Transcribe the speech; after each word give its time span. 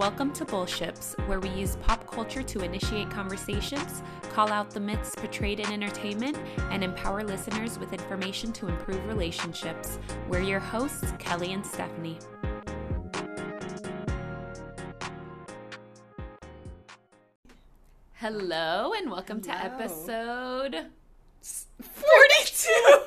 Welcome 0.00 0.32
to 0.32 0.46
Bullships, 0.46 1.12
where 1.28 1.40
we 1.40 1.50
use 1.50 1.76
pop 1.76 2.10
culture 2.10 2.42
to 2.42 2.60
initiate 2.60 3.10
conversations, 3.10 4.02
call 4.32 4.50
out 4.50 4.70
the 4.70 4.80
myths 4.80 5.14
portrayed 5.14 5.60
in 5.60 5.70
entertainment, 5.70 6.38
and 6.70 6.82
empower 6.82 7.22
listeners 7.22 7.78
with 7.78 7.92
information 7.92 8.50
to 8.54 8.68
improve 8.68 9.06
relationships. 9.06 9.98
We're 10.26 10.40
your 10.40 10.58
hosts, 10.58 11.12
Kelly 11.18 11.52
and 11.52 11.66
Stephanie. 11.66 12.18
Hello, 18.14 18.94
and 18.94 19.10
welcome 19.10 19.42
to 19.42 19.52
Hello. 19.52 19.82
episode 19.82 20.86
42. 21.42 23.04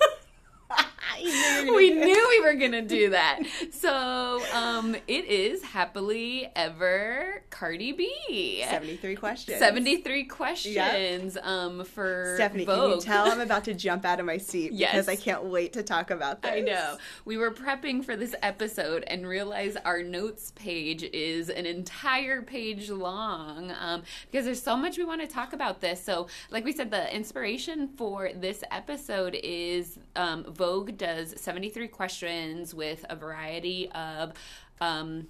we 1.76 1.90
knew 1.94 2.28
we 2.30 2.42
were 2.42 2.54
gonna 2.56 2.82
do 2.82 3.10
that. 3.12 3.40
So, 3.72 4.42
um, 4.54 4.96
it 5.08 5.26
is 5.26 5.64
happily 5.64 6.50
ever 6.56 7.44
Cardi 7.50 7.92
B. 7.92 8.64
73 8.70 9.16
questions. 9.16 9.60
73 9.60 10.24
questions 10.26 11.38
um 11.42 11.84
for 11.86 12.34
Stephanie, 12.36 12.66
Vogue. 12.66 12.80
can 12.80 12.90
you 12.92 13.02
tell 13.02 13.32
I'm 13.32 13.40
about 13.50 13.64
to 13.66 13.74
jump 13.74 14.06
out 14.06 14.20
of 14.20 14.26
my 14.26 14.38
seat 14.38 14.72
Yes. 14.74 14.92
because 14.92 15.10
I 15.10 15.16
can't 15.16 15.44
wait 15.46 15.74
to 15.74 15.84
talk 15.84 16.12
about 16.12 16.42
this. 16.42 16.52
I 16.52 16.60
know. 16.62 16.98
We 17.26 17.38
were 17.38 17.52
prepping 17.52 18.04
for 18.04 18.16
this 18.16 18.36
episode 18.42 19.04
and 19.08 19.28
realized 19.28 19.78
our 19.86 20.02
notes 20.04 20.52
page 20.56 21.04
is 21.04 21.50
an 21.50 21.66
entire 21.66 22.42
page 22.42 22.90
long 22.90 23.72
um, 23.80 24.04
because 24.32 24.46
there's 24.46 24.62
so 24.62 24.76
much 24.76 24.98
we 24.98 25.06
want 25.06 25.22
to 25.22 25.28
talk 25.28 25.54
about 25.54 25.82
this. 25.82 26.04
So, 26.04 26.28
like 26.52 26.66
we 26.66 26.72
said, 26.74 26.92
the 26.92 27.14
inspiration 27.16 27.88
for 27.88 28.30
this 28.36 28.64
episode 28.72 29.38
is 29.44 30.00
um, 30.16 30.44
Vogue 30.46 30.98
does 30.98 31.40
73 31.54 31.88
questions 31.90 32.74
with 32.74 33.06
a 33.10 33.16
variety 33.16 33.90
of. 33.92 34.34
Um, 34.82 35.28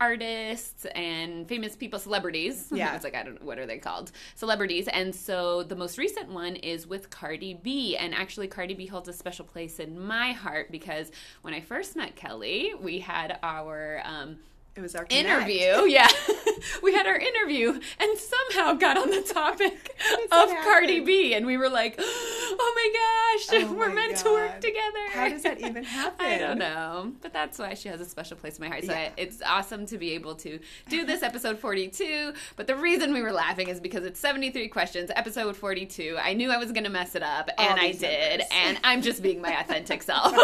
artists 0.00 0.84
and 0.96 1.48
famous 1.48 1.76
people, 1.76 1.96
celebrities. 1.96 2.66
Yeah. 2.74 2.96
it's 2.96 3.04
like 3.04 3.14
I 3.14 3.22
don't 3.22 3.40
know 3.40 3.46
what 3.46 3.60
are 3.60 3.66
they 3.66 3.78
called, 3.78 4.10
celebrities. 4.34 4.88
And 4.88 5.14
so 5.14 5.62
the 5.62 5.76
most 5.76 5.96
recent 5.96 6.28
one 6.28 6.56
is 6.56 6.88
with 6.88 7.08
Cardi 7.08 7.54
B, 7.54 7.96
and 7.96 8.12
actually 8.12 8.48
Cardi 8.48 8.74
B 8.74 8.86
holds 8.86 9.08
a 9.08 9.12
special 9.12 9.44
place 9.44 9.78
in 9.78 9.96
my 10.04 10.32
heart 10.32 10.72
because 10.72 11.12
when 11.42 11.54
I 11.54 11.60
first 11.60 11.94
met 11.94 12.16
Kelly, 12.16 12.72
we 12.80 12.98
had 12.98 13.38
our 13.44 14.02
um, 14.04 14.38
It 14.74 14.80
was 14.80 14.94
our 14.94 15.06
interview. 15.10 15.84
Yeah, 15.84 16.08
we 16.82 16.94
had 16.94 17.06
our 17.06 17.16
interview, 17.18 17.78
and 18.00 18.18
somehow 18.18 18.72
got 18.72 18.96
on 18.96 19.10
the 19.10 19.20
topic 19.20 19.94
of 20.32 20.48
Cardi? 20.48 21.00
B, 21.00 21.34
and 21.34 21.44
we 21.44 21.58
were 21.58 21.68
like, 21.68 21.96
"Oh 21.98 22.72
my 22.74 23.50
gosh, 23.52 23.62
Oh 23.66 23.74
we're 23.74 23.88
my 23.90 23.94
meant 23.94 24.16
to 24.18 24.30
work 24.32 24.60
together." 24.62 25.08
How 25.10 25.28
does 25.28 25.42
that 25.42 25.60
even 25.60 25.84
happen? 25.84 26.24
I 26.26 26.38
don't 26.38 26.58
know, 26.58 27.12
but 27.20 27.34
that's 27.34 27.58
why 27.58 27.74
she 27.74 27.88
has 27.90 28.00
a 28.00 28.06
special 28.06 28.36
place 28.38 28.56
in 28.56 28.62
my 28.64 28.68
heart. 28.68 28.84
So 28.84 28.92
Yeah. 28.92 28.98
I, 28.98 29.12
it's 29.18 29.42
awesome 29.44 29.84
to 29.86 29.98
be 29.98 30.12
able 30.12 30.36
to 30.36 30.58
do 30.88 31.04
this 31.04 31.22
episode 31.22 31.58
42. 31.58 32.32
But 32.56 32.66
the 32.66 32.76
reason 32.76 33.12
we 33.12 33.20
were 33.20 33.32
laughing 33.32 33.68
is 33.68 33.78
because 33.78 34.04
it's 34.06 34.20
73 34.20 34.68
questions, 34.68 35.10
episode 35.14 35.54
42. 35.54 36.16
I 36.18 36.32
knew 36.32 36.50
I 36.50 36.56
was 36.56 36.72
going 36.72 36.84
to 36.84 36.90
mess 36.90 37.14
it 37.14 37.22
up, 37.22 37.50
and 37.58 37.78
I 37.78 37.92
did. 37.92 38.38
numbers. 38.40 38.46
And 38.52 38.78
I'm 38.84 39.02
just 39.02 39.22
being 39.22 39.42
my 39.42 39.60
authentic 39.60 40.02
self. 40.02 40.34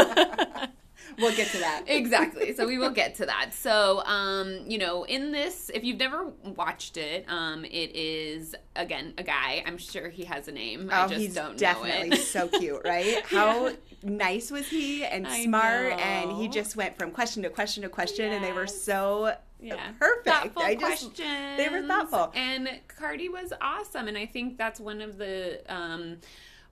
We'll 1.19 1.35
get 1.35 1.49
to 1.49 1.59
that. 1.59 1.85
exactly. 1.89 2.55
So 2.55 2.67
we 2.67 2.79
will 2.79 2.91
get 2.91 3.15
to 3.17 3.27
that. 3.27 3.53
So, 3.55 4.05
um, 4.05 4.61
you 4.67 4.79
know, 4.79 5.05
in 5.05 5.33
this, 5.33 5.71
if 5.75 5.83
you've 5.83 5.99
never 5.99 6.27
watched 6.45 6.97
it, 6.97 7.25
um, 7.29 7.65
it 7.65 7.97
is 7.97 8.55
again 8.77 9.15
a 9.19 9.23
guy. 9.23 9.63
I'm 9.67 9.79
sure 9.79 10.11
he 10.11 10.25
has 10.25 10.49
a 10.49 10.53
name. 10.53 10.91
I 10.93 11.05
Oh, 11.05 11.09
just 11.09 11.21
he's 11.21 11.35
don't 11.35 11.57
definitely 11.59 12.11
know 12.11 12.17
it. 12.17 12.21
so 12.21 12.47
cute, 12.59 12.83
right? 12.85 13.23
How 13.27 13.73
nice 14.03 14.51
was 14.51 14.69
he 14.69 15.05
and 15.05 15.27
I 15.27 15.45
smart? 15.45 15.93
And 15.99 16.33
he 16.33 16.47
just 16.49 16.77
went 16.77 16.97
from 16.99 17.11
question 17.11 17.43
to 17.43 17.51
question 17.51 17.83
to 17.85 17.89
question, 17.89 18.33
and 18.33 18.45
they 18.45 18.53
were 18.53 18.67
so 18.67 19.35
yeah. 19.61 19.93
perfect. 19.99 20.27
Thoughtful 20.27 20.63
I 20.63 20.75
just 20.75 21.15
questions. 21.17 21.57
they 21.57 21.69
were 21.71 21.83
thoughtful. 21.87 22.31
And 22.35 22.69
Cardi 22.87 23.29
was 23.29 23.53
awesome. 23.61 24.09
And 24.09 24.17
I 24.17 24.27
think 24.27 24.57
that's 24.59 24.79
one 24.79 25.01
of 25.01 25.17
the 25.19 25.61
um 25.73 26.19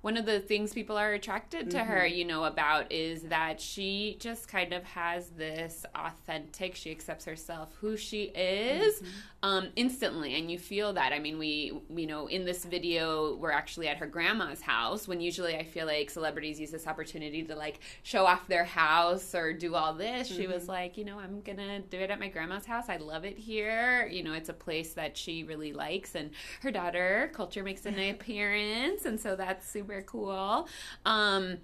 one 0.06 0.16
of 0.16 0.24
the 0.24 0.38
things 0.38 0.72
people 0.72 0.96
are 0.96 1.12
attracted 1.14 1.68
to 1.72 1.80
her, 1.82 2.02
Mm-hmm. 2.06 2.14
you 2.18 2.24
know, 2.24 2.44
about 2.44 2.92
is 2.92 3.22
that 3.22 3.60
she 3.60 4.16
just 4.20 4.46
kind 4.46 4.72
of 4.72 4.84
has 4.84 5.30
this 5.30 5.84
authentic, 5.96 6.76
she 6.76 6.92
accepts 6.92 7.24
herself 7.24 7.74
who 7.80 7.96
she 7.96 8.24
is 8.34 8.94
Mm-hmm. 9.00 9.08
um, 9.42 9.68
instantly. 9.74 10.36
And 10.38 10.48
you 10.48 10.58
feel 10.58 10.92
that. 10.92 11.12
I 11.12 11.18
mean, 11.18 11.38
we, 11.38 11.72
you 11.94 12.06
know, 12.06 12.28
in 12.28 12.44
this 12.44 12.64
video, 12.64 13.34
we're 13.36 13.50
actually 13.50 13.88
at 13.88 13.96
her 13.96 14.06
grandma's 14.06 14.60
house 14.60 15.08
when 15.08 15.20
usually 15.20 15.56
I 15.56 15.64
feel 15.64 15.86
like 15.86 16.08
celebrities 16.10 16.60
use 16.60 16.70
this 16.70 16.86
opportunity 16.86 17.42
to 17.42 17.56
like 17.56 17.80
show 18.04 18.26
off 18.26 18.46
their 18.46 18.64
house 18.64 19.34
or 19.34 19.52
do 19.52 19.74
all 19.74 19.92
this. 19.92 20.28
She 20.28 20.42
Mm-hmm. 20.44 20.52
was 20.52 20.68
like, 20.68 20.96
you 20.96 21.04
know, 21.04 21.18
I'm 21.18 21.40
going 21.40 21.58
to 21.58 21.80
do 21.80 21.98
it 21.98 22.10
at 22.12 22.20
my 22.20 22.28
grandma's 22.28 22.64
house. 22.66 22.88
I 22.88 22.98
love 22.98 23.24
it 23.24 23.36
here. 23.38 24.06
You 24.06 24.22
know, 24.22 24.34
it's 24.34 24.50
a 24.50 24.58
place 24.66 24.92
that 24.94 25.16
she 25.16 25.42
really 25.42 25.72
likes. 25.72 26.14
And 26.14 26.30
her 26.62 26.70
daughter, 26.70 27.30
Culture, 27.34 27.64
makes 27.64 27.86
an 27.86 27.98
appearance. 28.14 29.04
And 29.04 29.18
so 29.18 29.34
that's 29.34 29.68
super 29.68 29.95
cool. 30.02 30.68
Um, 31.04 31.58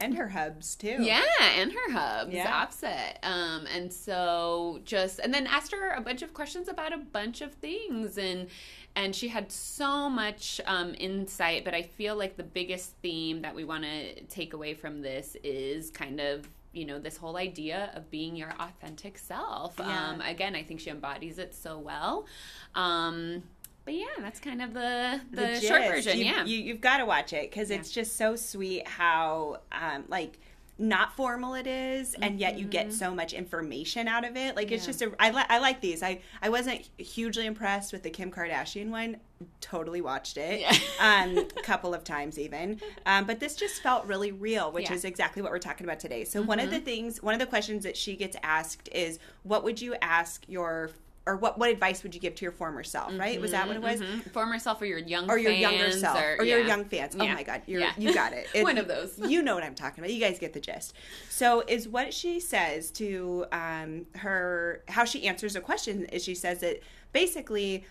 and 0.00 0.16
her 0.16 0.28
hubs 0.28 0.76
too. 0.76 0.96
yeah, 1.00 1.22
and 1.56 1.72
her 1.72 1.92
hubs, 1.92 2.32
Yeah. 2.32 2.54
offset. 2.62 3.18
Um, 3.24 3.66
and 3.74 3.92
so 3.92 4.80
just 4.84 5.18
and 5.18 5.34
then 5.34 5.46
asked 5.48 5.72
her 5.72 5.90
a 5.90 6.00
bunch 6.00 6.22
of 6.22 6.32
questions 6.32 6.68
about 6.68 6.92
a 6.92 6.98
bunch 6.98 7.40
of 7.40 7.52
things 7.54 8.16
and 8.16 8.46
and 8.94 9.14
she 9.14 9.28
had 9.28 9.50
so 9.52 10.08
much 10.08 10.60
um, 10.66 10.94
insight, 10.98 11.64
but 11.64 11.72
I 11.74 11.82
feel 11.82 12.16
like 12.16 12.36
the 12.36 12.42
biggest 12.42 12.92
theme 13.02 13.42
that 13.42 13.54
we 13.54 13.64
want 13.64 13.84
to 13.84 14.20
take 14.24 14.54
away 14.54 14.74
from 14.74 15.02
this 15.02 15.36
is 15.44 15.90
kind 15.90 16.20
of 16.20 16.48
you 16.72 16.84
know 16.84 16.98
this 17.00 17.16
whole 17.16 17.36
idea 17.36 17.90
of 17.94 18.08
being 18.10 18.36
your 18.36 18.52
authentic 18.60 19.18
self. 19.18 19.74
Yeah. 19.80 20.10
Um, 20.10 20.20
again, 20.20 20.54
I 20.54 20.62
think 20.62 20.78
she 20.80 20.90
embodies 20.90 21.38
it 21.38 21.54
so 21.54 21.76
well. 21.78 22.26
Um, 22.76 23.42
but 23.88 23.94
yeah, 23.94 24.04
that's 24.20 24.38
kind 24.38 24.60
of 24.60 24.74
the 24.74 25.18
the, 25.30 25.58
short 25.62 25.80
version. 25.86 26.18
You, 26.18 26.24
yeah, 26.26 26.44
you, 26.44 26.58
you've 26.58 26.82
got 26.82 26.98
to 26.98 27.06
watch 27.06 27.32
it 27.32 27.50
because 27.50 27.70
Yeah. 27.70 27.76
it's 27.76 27.90
just 27.90 28.16
so 28.16 28.36
sweet 28.36 28.86
how 28.86 29.60
um, 29.72 30.04
like 30.08 30.38
not 30.80 31.16
formal 31.16 31.54
it 31.54 31.66
is, 31.66 32.14
and 32.20 32.38
yet 32.38 32.58
you 32.58 32.66
get 32.66 32.92
so 32.92 33.12
much 33.14 33.32
information 33.32 34.06
out 34.06 34.24
of 34.26 34.36
it. 34.36 34.54
Like 34.56 34.70
it's 34.70 34.82
Mm-hmm. 34.82 34.90
Just 34.92 35.02
a 35.02 35.12
I, 35.18 35.30
li- 35.30 35.46
I 35.48 35.58
like 35.58 35.80
these. 35.80 36.02
I 36.02 36.20
I 36.42 36.50
wasn't 36.50 36.86
hugely 36.98 37.46
impressed 37.46 37.94
with 37.94 38.02
the 38.02 38.10
Kim 38.10 38.30
Kardashian 38.30 38.90
one. 38.90 39.16
Totally 39.62 40.02
watched 40.02 40.36
it 40.36 40.60
Yeah. 40.60 40.76
um, 41.00 41.38
a 41.38 41.62
couple 41.62 41.94
of 41.94 42.04
times 42.04 42.38
even, 42.38 42.80
um, 43.06 43.24
but 43.24 43.40
this 43.40 43.56
just 43.56 43.82
felt 43.82 44.04
really 44.04 44.32
real, 44.32 44.70
which 44.70 44.82
Yeah. 44.84 44.88
Mm-hmm. 44.90 44.94
is 44.96 45.04
exactly 45.06 45.40
what 45.40 45.50
we're 45.50 45.58
talking 45.58 45.86
about 45.86 45.98
today. 45.98 46.24
So 46.24 46.42
one 46.42 46.60
of 46.60 46.70
the 46.70 46.80
things, 46.80 47.22
one 47.22 47.32
of 47.32 47.40
the 47.40 47.46
questions 47.46 47.84
that 47.84 47.96
she 47.96 48.16
gets 48.16 48.36
asked 48.42 48.90
is, 48.92 49.18
"What 49.44 49.64
would 49.64 49.80
you 49.80 49.94
ask 50.02 50.44
your?" 50.46 50.90
Or 51.28 51.36
what, 51.36 51.58
what 51.58 51.68
advice 51.68 52.02
would 52.02 52.14
you 52.14 52.20
give 52.20 52.34
to 52.36 52.42
your 52.42 52.52
former 52.52 52.82
self? 52.82 53.12
Right? 53.18 53.38
Was 53.38 53.50
that 53.50 53.66
what 53.68 53.76
it 53.76 53.82
was? 53.82 54.00
Mhm. 54.00 54.30
former 54.32 54.58
self 54.58 54.80
or 54.80 54.86
your 54.86 54.98
young 54.98 55.30
or 55.30 55.36
your 55.36 55.52
younger 55.52 55.92
self 55.92 56.18
or, 56.18 56.36
or, 56.38 56.44
your 56.44 56.60
young 56.60 56.86
fans. 56.86 57.14
Oh 57.20 57.26
my 57.26 57.42
god, 57.42 57.60
you're, 57.66 57.82
Yeah. 57.82 57.92
you 57.98 58.14
got 58.14 58.32
it. 58.32 58.46
It- 58.54 58.62
One 58.62 58.78
of 58.78 58.88
those. 58.88 59.18
You 59.28 59.42
know 59.42 59.54
what 59.54 59.62
I'm 59.62 59.74
talking 59.74 60.02
about. 60.02 60.10
You 60.12 60.20
guys 60.20 60.38
get 60.38 60.54
the 60.54 60.60
gist. 60.60 60.94
So 61.28 61.62
is 61.68 61.86
what 61.86 62.14
she 62.14 62.40
says 62.40 62.90
to 62.92 63.44
um, 63.52 64.06
her 64.16 64.82
how 64.88 65.04
she 65.04 65.26
answers 65.28 65.54
a 65.54 65.60
question 65.60 66.06
is 66.06 66.24
she 66.24 66.34
says 66.34 66.60
that 66.60 66.80
basically 67.12 67.84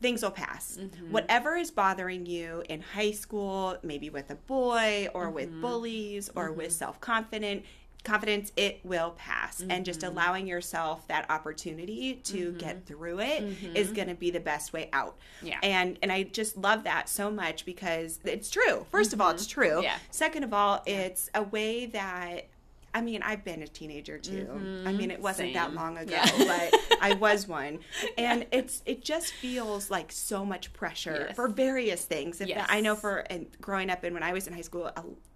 things 0.00 0.22
will 0.24 0.32
pass. 0.32 0.76
Mm-hmm. 0.80 1.12
Whatever 1.12 1.56
is 1.56 1.70
bothering 1.70 2.26
you 2.26 2.64
in 2.68 2.80
high 2.80 3.12
school, 3.12 3.76
maybe 3.84 4.10
with 4.10 4.30
a 4.30 4.34
boy 4.34 5.08
or 5.14 5.26
Mm-hmm. 5.26 5.34
with 5.34 5.60
bullies 5.60 6.28
or 6.34 6.50
with 6.50 6.72
self-confident 6.72 7.64
confidence 8.04 8.52
it 8.56 8.80
will 8.84 9.10
pass 9.16 9.62
and 9.68 9.84
just 9.84 10.00
Mm-hmm. 10.00 10.12
allowing 10.16 10.46
yourself 10.46 11.06
that 11.08 11.28
opportunity 11.30 12.14
to 12.24 12.52
get 12.52 12.84
through 12.86 13.20
it 13.20 13.42
is 13.74 13.90
going 13.92 14.08
to 14.08 14.14
be 14.14 14.30
the 14.30 14.40
best 14.40 14.72
way 14.72 14.88
out 14.92 15.16
Mm-hmm. 15.38 15.46
Yeah. 15.48 15.58
and 15.62 15.98
and 16.02 16.12
i 16.12 16.22
just 16.22 16.56
love 16.56 16.84
that 16.84 17.08
so 17.08 17.30
much 17.30 17.64
because 17.64 18.20
it's 18.24 18.50
true 18.50 18.86
first 18.90 19.12
of 19.12 19.20
all 19.20 19.30
it's 19.30 19.46
true 19.46 19.64
Mm-hmm. 19.70 19.82
Yeah. 19.84 19.96
second 20.10 20.44
of 20.44 20.52
all 20.52 20.82
it's 20.86 21.30
a 21.34 21.42
way 21.42 21.86
that 21.86 22.46
I 22.94 23.00
mean, 23.00 23.22
I've 23.24 23.44
been 23.44 23.60
a 23.62 23.66
teenager 23.66 24.18
too. 24.18 24.48
I 24.86 24.92
mean, 24.92 25.10
it 25.10 25.20
wasn't 25.20 25.52
that 25.54 25.68
Mm-hmm. 25.70 25.76
Long 25.76 25.98
ago, 25.98 26.12
Yeah. 26.14 26.30
but 26.70 26.98
I 27.00 27.14
was 27.20 27.48
one, 27.48 27.80
and 28.16 28.46
it's 28.52 28.82
it 28.86 29.02
just 29.02 29.32
feels 29.32 29.90
like 29.90 30.12
so 30.12 30.44
much 30.44 30.72
pressure 30.72 31.26
Yes. 31.26 31.36
for 31.36 31.48
various 31.48 32.04
things. 32.04 32.40
Yes. 32.40 32.64
I 32.70 32.80
know 32.80 32.94
for 32.94 33.18
and 33.30 33.46
growing 33.60 33.90
up 33.90 34.04
and 34.04 34.14
when 34.14 34.22
I 34.22 34.32
was 34.32 34.46
in 34.46 34.52
high 34.54 34.60
school, 34.60 34.90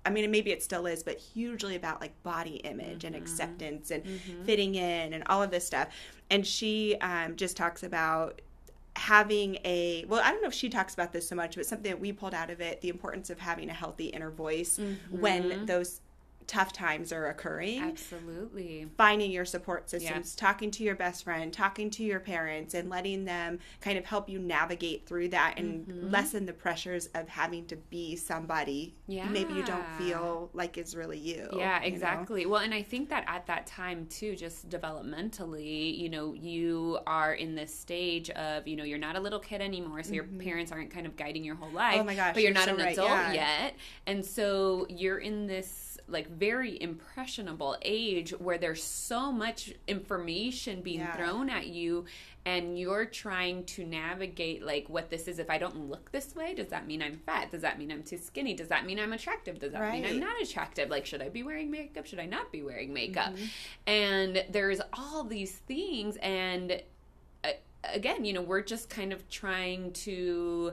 I 0.06 0.10
mean, 0.10 0.31
maybe 0.31 0.52
it 0.52 0.62
still 0.62 0.87
is, 0.87 1.02
but 1.02 1.19
hugely 1.19 1.75
about 1.75 2.00
like 2.00 2.22
body 2.22 2.56
image 2.56 3.02
and 3.05 3.14
Mm-hmm. 3.16 3.22
acceptance 3.25 3.90
and 3.90 4.04
fitting 4.46 4.76
in 4.76 5.12
and 5.12 5.25
all 5.26 5.43
of 5.43 5.50
this 5.50 5.66
stuff. 5.66 5.88
And 6.31 6.46
she 6.46 6.96
um, 7.00 7.34
just 7.37 7.56
talks 7.56 7.82
about 7.82 8.40
having 8.96 9.56
a 9.64 10.04
well 10.08 10.20
i 10.25 10.31
don't 10.32 10.43
know 10.43 10.49
if 10.49 10.54
she 10.54 10.69
talks 10.69 10.93
about 10.93 11.12
this 11.12 11.28
so 11.28 11.37
much 11.37 11.54
but 11.54 11.64
something 11.64 11.88
that 11.93 12.00
we 12.00 12.11
pulled 12.12 12.34
out 12.34 12.50
of 12.50 12.61
it 12.61 12.81
the 12.81 12.88
importance 12.88 13.31
of 13.31 13.38
having 13.38 13.70
a 13.70 13.72
healthy 13.72 14.06
inner 14.06 14.28
voice 14.31 14.76
Mm-hmm. 14.81 15.20
when 15.20 15.66
those 15.66 16.00
tough 16.48 16.72
times 16.72 17.12
are 17.12 17.28
occurring 17.28 17.80
Absolutely. 17.80 18.88
finding 18.96 19.30
your 19.30 19.44
support 19.44 19.88
systems 19.88 20.34
talking 20.34 20.70
to 20.72 20.82
your 20.82 20.96
best 20.96 21.22
friend 21.22 21.52
talking 21.52 21.90
to 21.90 22.02
your 22.02 22.18
parents 22.18 22.74
and 22.74 22.88
letting 22.90 23.24
them 23.24 23.60
kind 23.80 23.96
of 23.96 24.04
help 24.04 24.28
you 24.28 24.38
navigate 24.40 25.06
through 25.06 25.28
that 25.28 25.54
and 25.58 25.68
Mm-hmm. 25.68 26.10
lessen 26.10 26.46
the 26.46 26.52
pressures 26.52 27.06
of 27.14 27.28
having 27.28 27.66
to 27.66 27.76
be 27.76 28.16
somebody 28.16 28.94
yeah. 29.06 29.28
maybe 29.28 29.52
you 29.54 29.62
don't 29.62 29.86
feel 29.98 30.50
like 30.54 30.76
is 30.78 30.96
really 30.96 31.18
you 31.18 31.46
Yeah, 31.52 31.76
you 31.76 31.90
know? 31.90 31.94
exactly. 31.94 32.46
Well, 32.46 32.62
and 32.62 32.74
I 32.74 32.82
think 32.82 33.08
that 33.10 33.24
at 33.28 33.46
that 33.46 33.66
time 33.66 34.06
too, 34.06 34.34
just 34.34 34.68
developmentally, 34.70 35.96
you 35.98 36.08
know, 36.08 36.32
you 36.34 36.98
are 37.06 37.34
in 37.34 37.54
this 37.54 37.74
stage 37.74 38.30
of, 38.30 38.66
you 38.66 38.76
know, 38.76 38.84
you're 38.84 38.98
not 38.98 39.16
a 39.16 39.20
little 39.20 39.38
kid 39.38 39.60
anymore, 39.60 40.02
so 40.02 40.12
your 40.12 40.24
parents 40.24 40.72
aren't 40.72 40.90
kind 40.90 41.06
of 41.06 41.16
guiding 41.16 41.44
your 41.44 41.54
whole 41.56 41.70
life. 41.70 41.92
Mm-hmm. 41.92 42.00
Oh 42.00 42.04
my 42.04 42.14
gosh, 42.14 42.34
but 42.34 42.42
you're 42.42 42.50
you're 42.50 42.54
not 42.54 42.64
so 42.64 42.74
an 42.74 42.80
right, 42.80 42.92
adult 42.92 43.08
yeah. 43.10 43.32
yet, 43.32 43.74
and 44.06 44.24
so 44.24 44.86
you're 44.88 45.18
in 45.18 45.46
this 45.46 45.88
like 46.08 46.28
very 46.31 46.81
impressionable 46.81 47.76
age 47.82 48.31
where 48.31 48.58
there's 48.58 48.82
so 48.82 49.31
much 49.31 49.72
information 49.87 50.81
being 50.82 51.00
Yeah. 51.00 51.14
thrown 51.16 51.50
at 51.50 51.66
you 51.66 52.06
and 52.46 52.78
you're 52.78 53.05
trying 53.05 53.64
to 53.64 53.84
navigate 53.84 54.62
like 54.64 54.88
what 54.88 55.10
this 55.10 55.28
is. 55.28 55.38
If 55.38 55.50
i 55.50 55.58
don't 55.58 55.88
look 55.90 56.10
this 56.12 56.34
way 56.34 56.55
does 56.55 56.69
that 56.69 56.87
mean 56.87 57.02
i'm 57.02 57.19
fat? 57.26 57.50
Does 57.50 57.62
that 57.62 57.78
mean 57.78 57.93
i'm 57.93 58.02
too 58.02 58.16
skinny? 58.16 58.55
Does 58.55 58.69
that 58.69 58.87
mean 58.87 58.99
i'm 58.99 59.12
attractive? 59.12 59.58
Does 59.58 59.72
that 59.72 59.93
mean 59.93 60.06
i'm 60.06 60.19
not 60.20 60.40
attractive? 60.40 60.88
Like 60.88 61.05
should 61.05 61.20
i 61.22 61.28
be 61.28 61.43
wearing 61.43 61.70
makeup? 61.70 62.06
Should 62.06 62.20
i 62.20 62.26
not 62.26 62.50
be 62.50 62.62
wearing 62.62 62.93
makeup? 62.93 63.34
Mm-hmm. 63.34 63.44
and 63.87 64.44
there's 64.50 64.81
all 64.94 65.25
these 65.25 65.52
things. 65.52 66.16
And 66.22 66.81
uh, 67.44 67.49
again 67.84 68.25
you 68.25 68.32
know 68.32 68.43
we're 68.43 68.62
just 68.62 68.88
kind 68.88 69.12
of 69.12 69.28
trying 69.28 69.93
to 69.93 70.72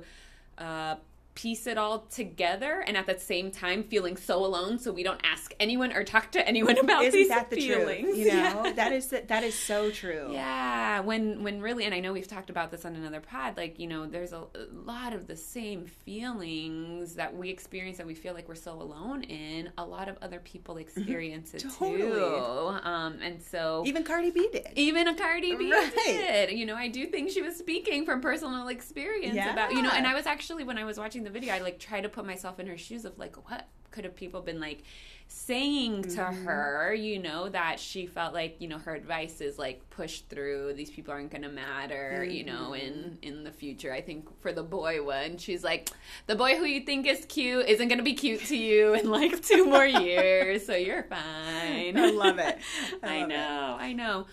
uh 0.57 0.95
piece 1.35 1.67
it 1.67 1.77
all 1.77 1.99
together 2.09 2.81
and 2.87 2.95
at 2.95 3.05
the 3.05 3.19
same 3.19 3.51
time 3.51 3.83
feeling 3.83 4.15
so 4.15 4.43
alone 4.45 4.79
so 4.79 4.91
we 4.91 5.03
don't 5.03 5.19
ask 5.23 5.53
anyone 5.59 5.91
or 5.91 6.01
talk 6.03 6.31
to 6.31 6.47
anyone 6.47 6.77
about 6.79 7.03
isn't 7.03 7.19
these 7.19 7.27
that 7.29 7.49
the 7.49 7.57
feelings 7.57 8.01
truth 8.01 8.17
you 8.17 8.25
know 8.33 8.63
Yeah. 8.65 8.71
that 8.73 8.91
is 8.93 9.09
that 9.09 9.43
is 9.43 9.53
so 9.53 9.91
true 9.91 10.29
Yeah, 10.31 11.01
when 11.01 11.43
when 11.43 11.61
really, 11.61 11.83
and 11.85 11.93
I 11.93 11.99
know 11.99 12.13
we've 12.13 12.27
talked 12.27 12.49
about 12.49 12.71
this 12.71 12.85
on 12.85 12.95
another 12.95 13.19
pod. 13.19 13.57
Like 13.57 13.79
you 13.79 13.87
know, 13.87 14.05
there's 14.05 14.31
a, 14.33 14.37
a 14.55 14.65
lot 14.73 15.11
of 15.13 15.27
the 15.27 15.35
same 15.35 15.85
feelings 15.85 17.15
that 17.15 17.35
we 17.35 17.49
experience 17.49 17.97
that 17.97 18.07
we 18.07 18.13
feel 18.15 18.33
like 18.33 18.47
we're 18.47 18.55
so 18.55 18.73
alone 18.81 19.23
in. 19.23 19.69
A 19.77 19.85
lot 19.85 20.07
of 20.07 20.17
other 20.21 20.39
people 20.39 20.77
experience 20.77 21.53
it 21.53 21.65
Totally. 21.77 21.97
too. 22.01 22.79
Um, 22.83 23.17
and 23.21 23.41
so 23.41 23.83
even 23.85 24.03
cardi 24.03 24.31
b 24.31 24.47
did 24.51 24.67
even 24.75 25.07
a 25.07 25.15
Cardi 25.15 25.55
B 25.55 25.71
Right. 25.71 25.91
did. 26.05 26.51
You 26.57 26.65
know, 26.65 26.75
I 26.75 26.87
do 26.87 27.05
think 27.07 27.29
she 27.29 27.41
was 27.41 27.55
speaking 27.57 28.05
from 28.05 28.21
personal 28.21 28.67
experience 28.69 29.35
about 29.51 29.73
you 29.73 29.81
know, 29.81 29.91
and 29.91 30.07
I 30.07 30.13
was 30.13 30.25
actually 30.25 30.63
when 30.63 30.77
I 30.77 30.83
was 30.85 30.97
watching 30.97 31.23
the 31.25 31.29
video, 31.29 31.53
I 31.53 31.59
like 31.59 31.79
try 31.79 31.99
to 32.01 32.09
put 32.09 32.25
myself 32.25 32.59
in 32.59 32.67
her 32.67 32.77
shoes 32.77 33.03
of 33.05 33.17
like 33.19 33.35
what 33.49 33.67
could 33.91 34.03
have 34.05 34.15
people 34.15 34.41
been 34.41 34.59
like 34.59 34.83
saying 35.27 36.03
to 36.03 36.09
Mm-hmm. 36.17 36.45
her, 36.45 36.93
you 36.93 37.17
know, 37.19 37.49
that 37.49 37.79
she 37.79 38.05
felt 38.05 38.33
like, 38.33 38.57
you 38.59 38.67
know, 38.67 38.77
her 38.77 38.93
advice 38.93 39.41
is 39.41 39.57
like 39.57 39.81
push 39.89 40.19
through, 40.21 40.73
these 40.73 40.89
people 40.91 41.13
aren't 41.13 41.31
gonna 41.31 41.49
matter, 41.49 42.23
you 42.23 42.43
know, 42.43 42.73
in 42.73 42.93
Mm-hmm. 42.93 43.23
in 43.23 43.43
the 43.43 43.51
future. 43.51 43.91
I 43.93 44.01
think 44.01 44.27
for 44.41 44.51
the 44.51 44.63
boy 44.63 45.01
one, 45.03 45.37
she's 45.37 45.63
like, 45.63 45.89
the 46.27 46.35
boy 46.35 46.57
who 46.57 46.65
you 46.65 46.81
think 46.81 47.07
is 47.07 47.25
cute 47.25 47.67
isn't 47.67 47.87
gonna 47.87 48.03
be 48.03 48.13
cute 48.13 48.41
to 48.45 48.57
you 48.57 48.93
in 48.93 49.09
like 49.09 49.41
two 49.43 49.65
more 49.75 49.85
years, 49.85 50.65
so 50.65 50.75
you're 50.75 51.03
fine. 51.03 51.97
I 51.97 52.11
love 52.11 52.37
it. 52.37 52.59
I 53.03 53.07
I, 53.17 53.19
love 53.21 53.29
it. 53.31 53.33
know, 53.33 53.77
I 53.79 53.93
know. 53.93 54.25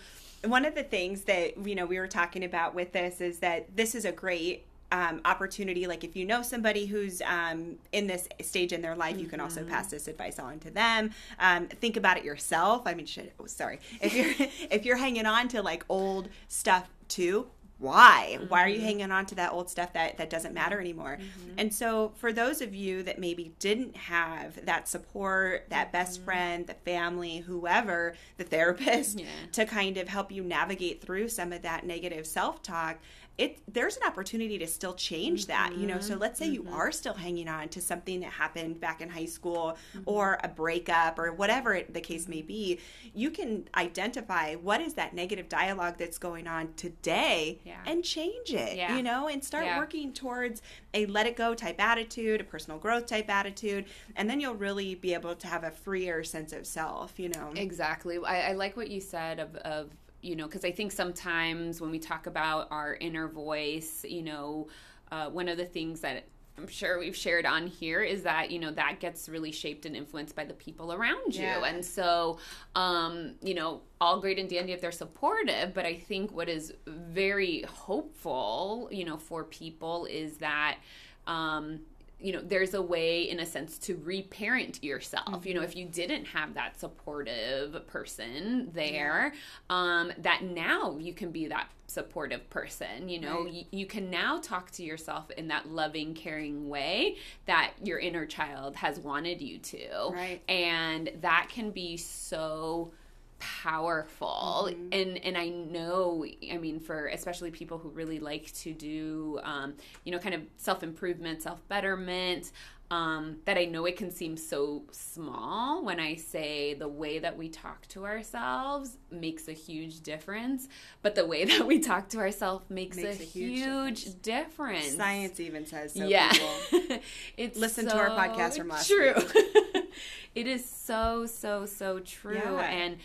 one 0.45 0.65
of 0.65 0.75
the 0.75 0.83
things 0.83 1.21
that 1.23 1.65
you 1.65 1.73
know 1.75 1.85
we 1.85 1.97
were 1.99 2.07
talking 2.07 2.43
about 2.43 2.75
with 2.75 2.91
this 2.91 3.21
is 3.21 3.39
that 3.39 3.75
this 3.75 3.95
is 3.95 4.05
a 4.05 4.11
great 4.11 4.65
um, 4.93 5.21
opportunity. 5.25 5.87
Like 5.87 6.03
if 6.03 6.15
you 6.15 6.23
know 6.23 6.43
somebody 6.43 6.85
who's 6.85 7.21
um, 7.23 7.77
in 7.91 8.05
this 8.05 8.29
stage 8.41 8.71
in 8.71 8.81
their 8.81 8.95
life 8.95 9.17
you 9.17 9.27
can 9.27 9.39
also 9.39 9.63
pass 9.63 9.87
this 9.87 10.07
advice 10.07 10.37
on 10.39 10.59
to 10.59 10.69
them. 10.69 11.11
Um, 11.39 11.67
think 11.67 11.97
about 11.97 12.17
it 12.17 12.23
yourself. 12.23 12.83
I 12.85 12.93
mean 12.93 13.07
shit 13.07 13.33
oh, 13.39 13.47
sorry. 13.47 13.79
If 13.99 14.13
you're 14.13 14.47
if 14.71 14.85
you're 14.85 14.97
hanging 14.97 15.25
on 15.25 15.47
to 15.49 15.61
like 15.63 15.83
old 15.89 16.29
stuff 16.47 16.87
too 17.07 17.47
why? 17.79 18.39
Why 18.47 18.63
are 18.63 18.69
you 18.69 18.79
hanging 18.79 19.11
on 19.11 19.25
to 19.25 19.35
that 19.35 19.51
old 19.51 19.69
stuff 19.69 19.91
that 19.91 20.17
that 20.17 20.29
doesn't 20.29 20.53
matter 20.53 20.79
anymore? 20.79 21.17
And 21.57 21.73
so 21.73 22.13
for 22.15 22.31
those 22.31 22.61
of 22.61 22.73
you 22.73 23.03
that 23.03 23.19
maybe 23.19 23.53
didn't 23.59 23.97
have 23.97 24.65
that 24.65 24.87
support 24.87 25.65
that 25.69 25.91
best 25.91 26.23
friend 26.23 26.65
the 26.65 26.75
family 26.75 27.39
whoever 27.39 28.13
the 28.37 28.45
therapist 28.45 29.19
Yeah. 29.19 29.25
to 29.51 29.65
kind 29.65 29.97
of 29.97 30.07
help 30.07 30.31
you 30.31 30.43
navigate 30.43 31.01
through 31.01 31.27
some 31.27 31.51
of 31.51 31.61
that 31.63 31.85
negative 31.85 32.25
self-talk 32.25 32.99
it 33.37 33.59
there's 33.73 33.97
an 33.97 34.03
opportunity 34.05 34.59
to 34.59 34.67
still 34.67 34.93
change 34.93 35.47
that 35.47 35.75
you 35.75 35.87
know 35.87 35.99
so 35.99 36.13
mm-hmm. 36.13 36.21
let's 36.21 36.37
say 36.37 36.45
you 36.45 36.61
mm-hmm. 36.61 36.73
are 36.73 36.91
still 36.91 37.15
hanging 37.15 37.47
on 37.47 37.67
to 37.67 37.81
something 37.81 38.19
that 38.19 38.31
happened 38.31 38.79
back 38.79 39.01
in 39.01 39.09
high 39.09 39.25
school 39.25 39.75
mm-hmm. 39.95 40.03
or 40.05 40.37
a 40.43 40.47
breakup 40.47 41.17
or 41.17 41.33
whatever 41.33 41.73
it, 41.73 41.91
the 41.93 42.01
case 42.01 42.27
may 42.27 42.43
be 42.43 42.79
you 43.15 43.31
can 43.31 43.67
identify 43.75 44.53
what 44.55 44.81
is 44.81 44.93
that 44.93 45.15
negative 45.15 45.49
dialogue 45.49 45.95
that's 45.97 46.19
going 46.19 46.47
on 46.47 46.71
today 46.75 47.59
Yeah. 47.63 47.77
and 47.87 48.03
change 48.03 48.53
it 48.53 48.77
Yeah. 48.77 48.95
you 48.95 49.01
know 49.01 49.27
and 49.27 49.43
start 49.43 49.65
Yeah. 49.65 49.79
working 49.79 50.13
towards 50.13 50.61
a 50.93 51.07
let 51.07 51.25
it 51.25 51.35
go 51.35 51.55
type 51.55 51.81
attitude 51.81 52.39
a 52.39 52.43
personal 52.43 52.77
growth 52.77 53.07
type 53.07 53.29
attitude 53.29 53.85
and 54.15 54.29
then 54.29 54.39
you'll 54.39 54.53
really 54.53 54.93
be 54.93 55.13
able 55.15 55.33
to 55.33 55.47
have 55.47 55.63
a 55.63 55.71
freer 55.71 56.23
sense 56.23 56.53
of 56.53 56.67
self 56.67 57.19
you 57.19 57.29
know 57.29 57.51
Exactly. 57.55 58.19
I, 58.25 58.49
I 58.49 58.53
like 58.53 58.77
what 58.77 58.89
you 58.89 59.01
said 59.01 59.39
of, 59.39 59.55
of 59.57 59.89
you 60.23 60.35
know, 60.35 60.45
because 60.45 60.65
I 60.65 60.71
think 60.71 60.91
sometimes 60.91 61.81
when 61.81 61.91
we 61.91 61.99
talk 61.99 62.27
about 62.27 62.67
our 62.71 62.95
inner 62.95 63.27
voice, 63.27 64.05
you 64.07 64.23
know, 64.23 64.67
uh, 65.11 65.29
one 65.29 65.47
of 65.47 65.57
the 65.57 65.65
things 65.65 66.01
that 66.01 66.23
I'm 66.57 66.67
sure 66.67 66.99
we've 66.99 67.15
shared 67.15 67.45
on 67.45 67.65
here 67.65 68.03
is 68.03 68.23
that, 68.23 68.51
you 68.51 68.59
know, 68.59 68.71
that 68.71 68.99
gets 68.99 69.27
really 69.27 69.51
shaped 69.51 69.85
and 69.85 69.95
influenced 69.95 70.35
by 70.35 70.45
the 70.45 70.53
people 70.53 70.93
around 70.93 71.35
you. 71.35 71.41
Yeah. 71.41 71.65
And 71.65 71.83
so, 71.83 72.37
um, 72.75 73.35
you 73.41 73.55
know, 73.55 73.81
all 73.99 74.19
great 74.19 74.37
and 74.37 74.47
dandy 74.47 74.71
if 74.71 74.79
they're 74.79 74.91
supportive, 74.91 75.73
but 75.73 75.85
I 75.85 75.95
think 75.95 76.31
what 76.31 76.49
is 76.49 76.73
very 76.85 77.63
hopeful, 77.63 78.87
you 78.91 79.03
know, 79.03 79.17
for 79.17 79.43
people 79.43 80.05
is 80.05 80.37
that, 80.37 80.77
um, 81.25 81.79
you 82.23 82.31
know, 82.31 82.41
there's 82.41 82.73
a 82.73 82.81
way, 82.81 83.23
in 83.29 83.39
a 83.41 83.45
sense, 83.45 83.77
to 83.79 83.95
reparent 84.03 84.81
yourself. 84.83 85.45
You 85.45 85.53
know, 85.53 85.61
if 85.61 85.75
you 85.75 85.85
didn't 85.85 86.25
have 86.25 86.53
that 86.53 86.79
supportive 86.79 87.85
person 87.87 88.71
there, 88.73 89.33
um, 89.69 90.11
that 90.19 90.41
now 90.43 90.97
you 90.97 91.13
can 91.13 91.31
be 91.31 91.47
that 91.47 91.69
supportive 91.87 92.49
person. 92.49 93.09
You 93.09 93.19
know, 93.19 93.43
Right. 93.43 93.53
you, 93.53 93.63
you 93.71 93.85
can 93.85 94.09
now 94.09 94.39
talk 94.39 94.71
to 94.71 94.83
yourself 94.83 95.29
in 95.31 95.49
that 95.49 95.67
loving, 95.69 96.13
caring 96.13 96.69
way 96.69 97.17
that 97.45 97.73
your 97.83 97.99
inner 97.99 98.25
child 98.25 98.77
has 98.77 98.99
wanted 98.99 99.41
you 99.41 99.57
to. 99.59 100.09
Right. 100.11 100.41
And 100.47 101.11
that 101.21 101.49
can 101.51 101.71
be 101.71 101.97
so 101.97 102.93
powerful. 103.39 104.69
And 104.91 105.17
and 105.23 105.37
i 105.37 105.49
know 105.49 106.25
i 106.51 106.57
mean 106.57 106.79
for 106.79 107.07
especially 107.07 107.51
people 107.51 107.77
who 107.77 107.89
really 107.89 108.19
like 108.19 108.53
to 108.55 108.73
do 108.73 109.39
um, 109.43 109.73
you 110.03 110.11
know 110.11 110.19
kind 110.19 110.35
of 110.35 110.41
self-improvement 110.57 111.41
self-betterment 111.41 112.51
um, 112.91 113.37
that 113.45 113.57
i 113.57 113.65
know 113.65 113.85
it 113.85 113.97
can 113.97 114.11
seem 114.11 114.37
so 114.37 114.83
small 114.91 115.83
when 115.83 115.99
i 115.99 116.15
say 116.15 116.73
the 116.73 116.87
way 116.87 117.19
that 117.19 117.37
we 117.37 117.49
talk 117.49 117.87
to 117.87 118.05
ourselves 118.05 118.97
makes 119.09 119.47
a 119.47 119.53
huge 119.53 120.01
difference 120.01 120.67
but 121.01 121.15
the 121.15 121.25
way 121.25 121.45
that 121.57 121.65
we 121.65 121.79
talk 121.79 122.09
to 122.09 122.19
ourselves 122.19 122.69
makes, 122.69 122.97
Makes 122.97 123.19
a, 123.19 123.23
a 123.23 123.25
huge 123.25 124.03
huge 124.03 124.21
difference, 124.21 124.95
science 124.95 125.39
even 125.39 125.65
says 125.65 125.93
so 125.93 126.05
yeah. 126.05 126.31
it's 127.37 127.57
Listen 127.57 127.85
to 127.87 127.97
our 127.97 128.09
podcast 128.09 128.57
from 128.57 128.67
last 128.67 128.87
true. 128.87 129.13
it 130.35 130.47
is 130.47 130.67
so 130.67 131.25
so 131.25 131.65
so 131.65 131.99
true. 131.99 132.35
Yeah. 132.35 132.61
and 132.61 132.97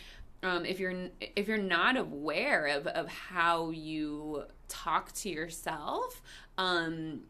um, 0.42 0.64
if 0.64 0.78
you're 0.78 0.94
if 1.20 1.48
you're 1.48 1.58
not 1.58 1.96
aware 1.96 2.66
of, 2.66 2.86
of 2.86 3.08
how 3.08 3.70
you 3.70 4.44
talk 4.68 5.12
to 5.12 5.28
yourself 5.28 6.22
um, 6.58 7.20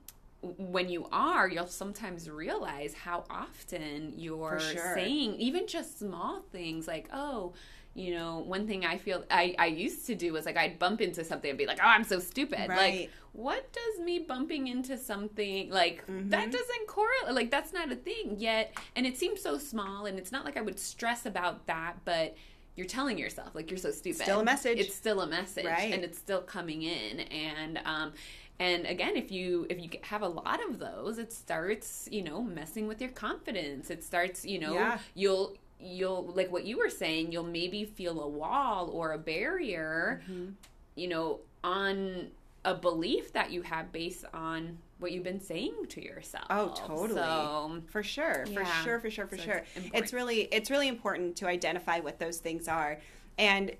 when 0.42 0.88
you 0.88 1.06
are 1.10 1.48
you'll 1.48 1.66
sometimes 1.66 2.28
realize 2.30 2.94
how 2.94 3.24
often 3.30 4.12
you're 4.16 4.60
sure. 4.60 4.94
saying 4.94 5.34
even 5.34 5.66
just 5.66 5.98
small 5.98 6.42
things 6.52 6.86
like 6.86 7.08
oh 7.12 7.52
you 7.94 8.14
know 8.14 8.38
one 8.46 8.64
thing 8.66 8.84
i 8.84 8.96
feel 8.96 9.24
i 9.30 9.54
i 9.58 9.66
used 9.66 10.06
to 10.06 10.14
do 10.14 10.32
was 10.32 10.46
like 10.46 10.56
i'd 10.56 10.78
bump 10.78 11.00
into 11.00 11.24
something 11.24 11.48
and 11.50 11.58
be 11.58 11.66
like 11.66 11.80
oh 11.82 11.88
i'm 11.88 12.04
so 12.04 12.20
stupid 12.20 12.68
like 12.68 13.10
what 13.32 13.72
does 13.72 14.04
me 14.04 14.20
bumping 14.20 14.68
into 14.68 14.96
something 14.96 15.70
like 15.70 16.06
Mm-hmm. 16.06 16.28
that 16.30 16.52
doesn't 16.52 16.86
correlate 16.86 17.34
like 17.34 17.50
that's 17.50 17.72
not 17.72 17.90
a 17.90 17.96
thing 17.96 18.36
yet 18.38 18.76
and 18.94 19.06
it 19.06 19.16
seems 19.18 19.42
so 19.42 19.58
small 19.58 20.06
and 20.06 20.18
it's 20.18 20.30
not 20.30 20.44
like 20.44 20.56
i 20.56 20.60
would 20.60 20.78
stress 20.78 21.26
about 21.26 21.66
that 21.66 21.96
but 22.04 22.36
you're 22.78 22.86
telling 22.86 23.18
yourself 23.18 23.54
like 23.54 23.70
you're 23.70 23.76
so 23.78 23.90
stupid 23.90 24.22
Still 24.22 24.40
a 24.40 24.44
message. 24.44 24.78
it's 24.78 24.94
still 24.94 25.20
a 25.20 25.26
message 25.26 25.66
Right. 25.66 25.92
and 25.92 26.04
it's 26.04 26.16
still 26.16 26.40
coming 26.40 26.82
in 26.82 27.20
and 27.20 27.80
um 27.84 28.12
and 28.60 28.86
again 28.86 29.16
if 29.16 29.30
you 29.32 29.66
if 29.68 29.82
you 29.82 29.90
have 30.02 30.22
a 30.22 30.28
lot 30.28 30.60
of 30.68 30.78
those 30.78 31.18
it 31.18 31.32
starts 31.32 32.08
you 32.10 32.22
know 32.22 32.40
messing 32.42 32.86
with 32.86 33.00
your 33.00 33.10
confidence 33.10 33.90
it 33.90 34.02
starts 34.04 34.44
you 34.46 34.58
know 34.60 34.74
Yeah. 34.74 34.98
you'll 35.14 35.56
you'll 35.80 36.32
like 36.34 36.50
what 36.50 36.64
you 36.64 36.78
were 36.78 36.88
saying 36.90 37.32
you'll 37.32 37.44
maybe 37.44 37.84
feel 37.84 38.20
a 38.22 38.28
wall 38.28 38.88
or 38.90 39.12
a 39.12 39.18
barrier 39.18 40.22
Mm-hmm. 40.30 40.50
you 40.94 41.08
know 41.08 41.40
on 41.64 42.28
a 42.64 42.74
belief 42.74 43.32
that 43.32 43.50
you 43.50 43.62
have 43.62 43.90
based 43.92 44.24
on 44.34 44.78
what 44.98 45.12
you've 45.12 45.24
been 45.24 45.40
saying 45.40 45.74
to 45.90 46.02
yourself. 46.02 46.46
Oh, 46.50 46.74
totally. 46.76 47.14
So, 47.20 47.82
for 47.86 48.02
sure, 48.02 48.46
for 48.46 48.62
Yeah. 48.62 48.82
sure, 48.84 48.98
for 49.00 49.10
sure, 49.10 49.26
for 49.26 49.36
So 49.36 49.42
sure. 49.44 49.64
it's 49.76 49.90
It's, 49.94 50.12
really 50.12 50.42
it's 50.52 50.70
really 50.70 50.88
important 50.88 51.36
to 51.36 51.46
identify 51.46 52.00
what 52.00 52.18
those 52.18 52.38
things 52.38 52.68
are. 52.68 52.98
And 53.38 53.72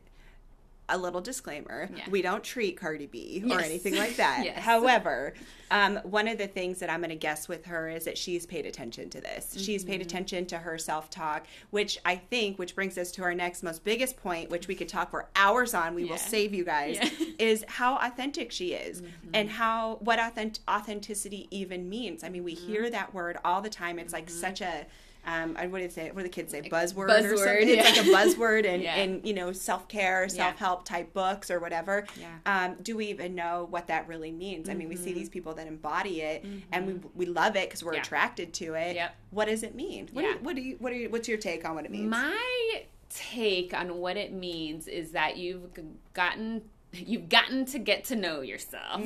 a 0.89 0.97
little 0.99 1.21
disclaimer: 1.21 1.89
Yeah. 1.95 2.05
we 2.11 2.23
don't 2.23 2.43
treat 2.45 2.77
Cardi 2.79 3.07
B 3.07 3.43
or 3.51 3.61
anything 3.61 3.97
like 3.97 4.17
that. 4.17 4.43
Yes. 4.45 4.59
However, 4.61 5.35
um, 5.71 5.97
one 6.05 6.29
of 6.29 6.39
the 6.39 6.47
things 6.47 6.79
that 6.79 6.89
I'm 6.89 7.01
going 7.01 7.11
to 7.11 7.17
guess 7.17 7.49
with 7.49 7.67
her 7.67 7.89
is 7.89 8.05
that 8.05 8.17
she's 8.17 8.47
paid 8.47 8.65
attention 8.67 9.11
to 9.11 9.21
this. 9.21 9.55
She's 9.59 9.83
Mm-hmm. 9.83 9.91
paid 9.93 10.01
attention 10.01 10.47
to 10.47 10.59
her 10.59 10.79
self 10.79 11.11
talk, 11.11 11.47
which 11.71 11.99
I 12.05 12.17
think, 12.17 12.59
which 12.59 12.75
brings 12.75 12.97
us 12.97 13.11
to 13.13 13.23
our 13.23 13.35
next 13.35 13.63
most 13.63 13.85
biggest 13.85 14.17
point, 14.17 14.49
which 14.51 14.67
we 14.69 14.75
could 14.75 14.89
talk 14.89 15.11
for 15.11 15.29
hours 15.37 15.75
on. 15.75 15.95
We 15.95 16.05
Yeah. 16.05 16.11
will 16.13 16.19
save 16.19 16.55
you 16.55 16.65
guys. 16.65 16.97
Yeah. 16.97 17.05
Mm-hmm. 17.09 17.25
Is 17.39 17.65
how 17.69 17.97
authentic 17.99 18.51
she 18.51 18.73
is, 18.73 19.03
and 19.35 19.49
how 19.51 19.99
what 20.01 20.19
authentic 20.19 20.63
authenticity 20.69 21.47
even 21.51 21.89
means. 21.89 22.25
I 22.25 22.29
mean, 22.31 22.45
we 22.45 22.55
Mm-hmm. 22.57 22.67
hear 22.73 22.91
that 22.91 23.13
word 23.15 23.37
all 23.45 23.61
the 23.61 23.69
time. 23.71 23.99
It's 23.99 24.13
like 24.13 24.29
such 24.31 24.61
a 24.63 24.87
um, 25.27 25.57
I- 25.59 25.67
what 25.67 25.79
did 25.79 25.87
it 25.87 25.93
say? 25.93 26.07
What 26.11 26.19
do 26.19 26.23
the 26.23 26.29
kids 26.29 26.53
say? 26.53 26.63
Buzzword, 26.63 26.97
or 26.97 27.09
buzzword, 27.09 27.39
something. 27.39 27.69
yeah. 27.69 27.83
It's 27.89 27.99
like 27.99 28.07
a 28.07 28.11
buzzword 28.11 28.65
in, 28.73 28.81
Yeah. 28.81 28.97
in 28.97 29.21
you 29.25 29.35
know 29.35 29.53
self 29.53 29.89
care, 29.89 30.29
self 30.29 30.57
help 30.57 30.85
type 30.85 31.13
books 31.13 31.51
or 31.51 31.61
whatever. 31.61 32.07
Yeah. 32.19 32.37
Um, 32.47 32.77
do 32.83 32.97
we 32.97 33.07
even 33.07 33.35
know 33.35 33.67
what 33.71 33.87
that 33.89 34.09
really 34.09 34.31
means? 34.33 34.69
I 34.69 34.75
mean, 34.75 34.89
we 34.89 34.97
see 34.97 35.13
these 35.13 35.29
people 35.29 35.55
that 35.55 35.67
embody 35.67 36.21
it, 36.23 36.45
and 36.73 36.87
we 36.87 37.01
we 37.15 37.27
love 37.27 37.57
it 37.57 37.69
because 37.69 37.83
we're 37.85 37.91
Mm-hmm. 37.93 37.97
Yeah. 37.97 38.03
attracted 38.03 38.53
to 38.55 38.75
it. 38.75 38.95
Yep. 38.97 39.15
What 39.31 39.45
does 39.49 39.63
it 39.63 39.75
mean? 39.75 40.09
What, 40.13 40.25
Yeah. 40.25 40.33
do 40.33 40.39
you, 40.39 40.45
what 40.45 40.57
do 40.57 40.63
you 40.63 40.77
what 40.79 40.91
do 40.91 40.97
you 40.97 41.09
what's 41.11 41.29
your 41.29 41.39
take 41.39 41.65
on 41.69 41.75
what 41.75 41.85
it 41.85 41.91
means? 41.91 42.11
My 42.11 42.83
take 43.11 43.73
on 43.75 43.97
what 43.97 44.17
it 44.17 44.33
means 44.33 44.87
is 44.87 45.13
that 45.13 45.37
you've 45.39 45.71
gotten 46.13 46.63
you've 46.93 47.29
gotten 47.29 47.65
to 47.67 47.79
get 47.79 48.05
to 48.05 48.17
know 48.17 48.41
yourself. 48.41 49.03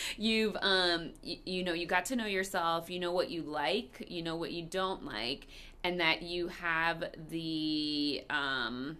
you've 0.16 0.56
um 0.60 1.10
you, 1.22 1.36
you 1.44 1.64
know 1.64 1.72
you 1.72 1.86
got 1.86 2.04
to 2.06 2.16
know 2.16 2.26
yourself, 2.26 2.88
you 2.90 2.98
know 3.00 3.12
what 3.12 3.30
you 3.30 3.42
like, 3.42 4.04
you 4.08 4.22
know 4.22 4.36
what 4.36 4.52
you 4.52 4.62
don't 4.62 5.04
like 5.04 5.46
and 5.84 6.00
that 6.00 6.22
you 6.22 6.48
have 6.48 7.04
the 7.30 8.22
um 8.30 8.96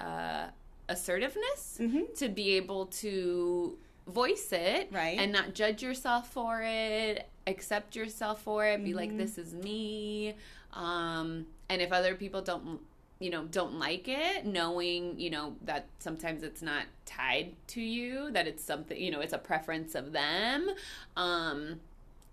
uh 0.00 0.46
assertiveness 0.88 1.78
to 2.16 2.28
be 2.28 2.52
able 2.56 2.86
to 2.86 3.76
voice 4.06 4.52
it 4.52 4.88
Right. 4.92 5.18
and 5.18 5.32
not 5.32 5.52
judge 5.54 5.82
yourself 5.82 6.28
for 6.32 6.62
it 6.64 7.28
accept 7.46 7.96
yourself 7.96 8.40
for 8.42 8.64
it 8.66 8.84
be 8.84 8.94
like 8.94 9.16
this 9.16 9.36
is 9.36 9.52
me 9.52 10.34
um 10.72 11.46
and 11.68 11.82
if 11.82 11.92
other 11.92 12.14
people 12.14 12.40
don't 12.40 12.80
you 13.18 13.30
know 13.30 13.44
don't 13.44 13.78
like 13.78 14.08
it 14.08 14.44
knowing 14.44 15.18
you 15.18 15.30
know 15.30 15.56
that 15.62 15.86
sometimes 15.98 16.42
it's 16.42 16.60
not 16.62 16.84
tied 17.06 17.54
to 17.66 17.80
you 17.80 18.30
that 18.32 18.46
it's 18.46 18.62
something 18.62 19.00
you 19.00 19.10
know 19.10 19.20
it's 19.20 19.32
a 19.32 19.38
preference 19.38 19.94
of 19.94 20.12
them 20.12 20.68
um 21.16 21.80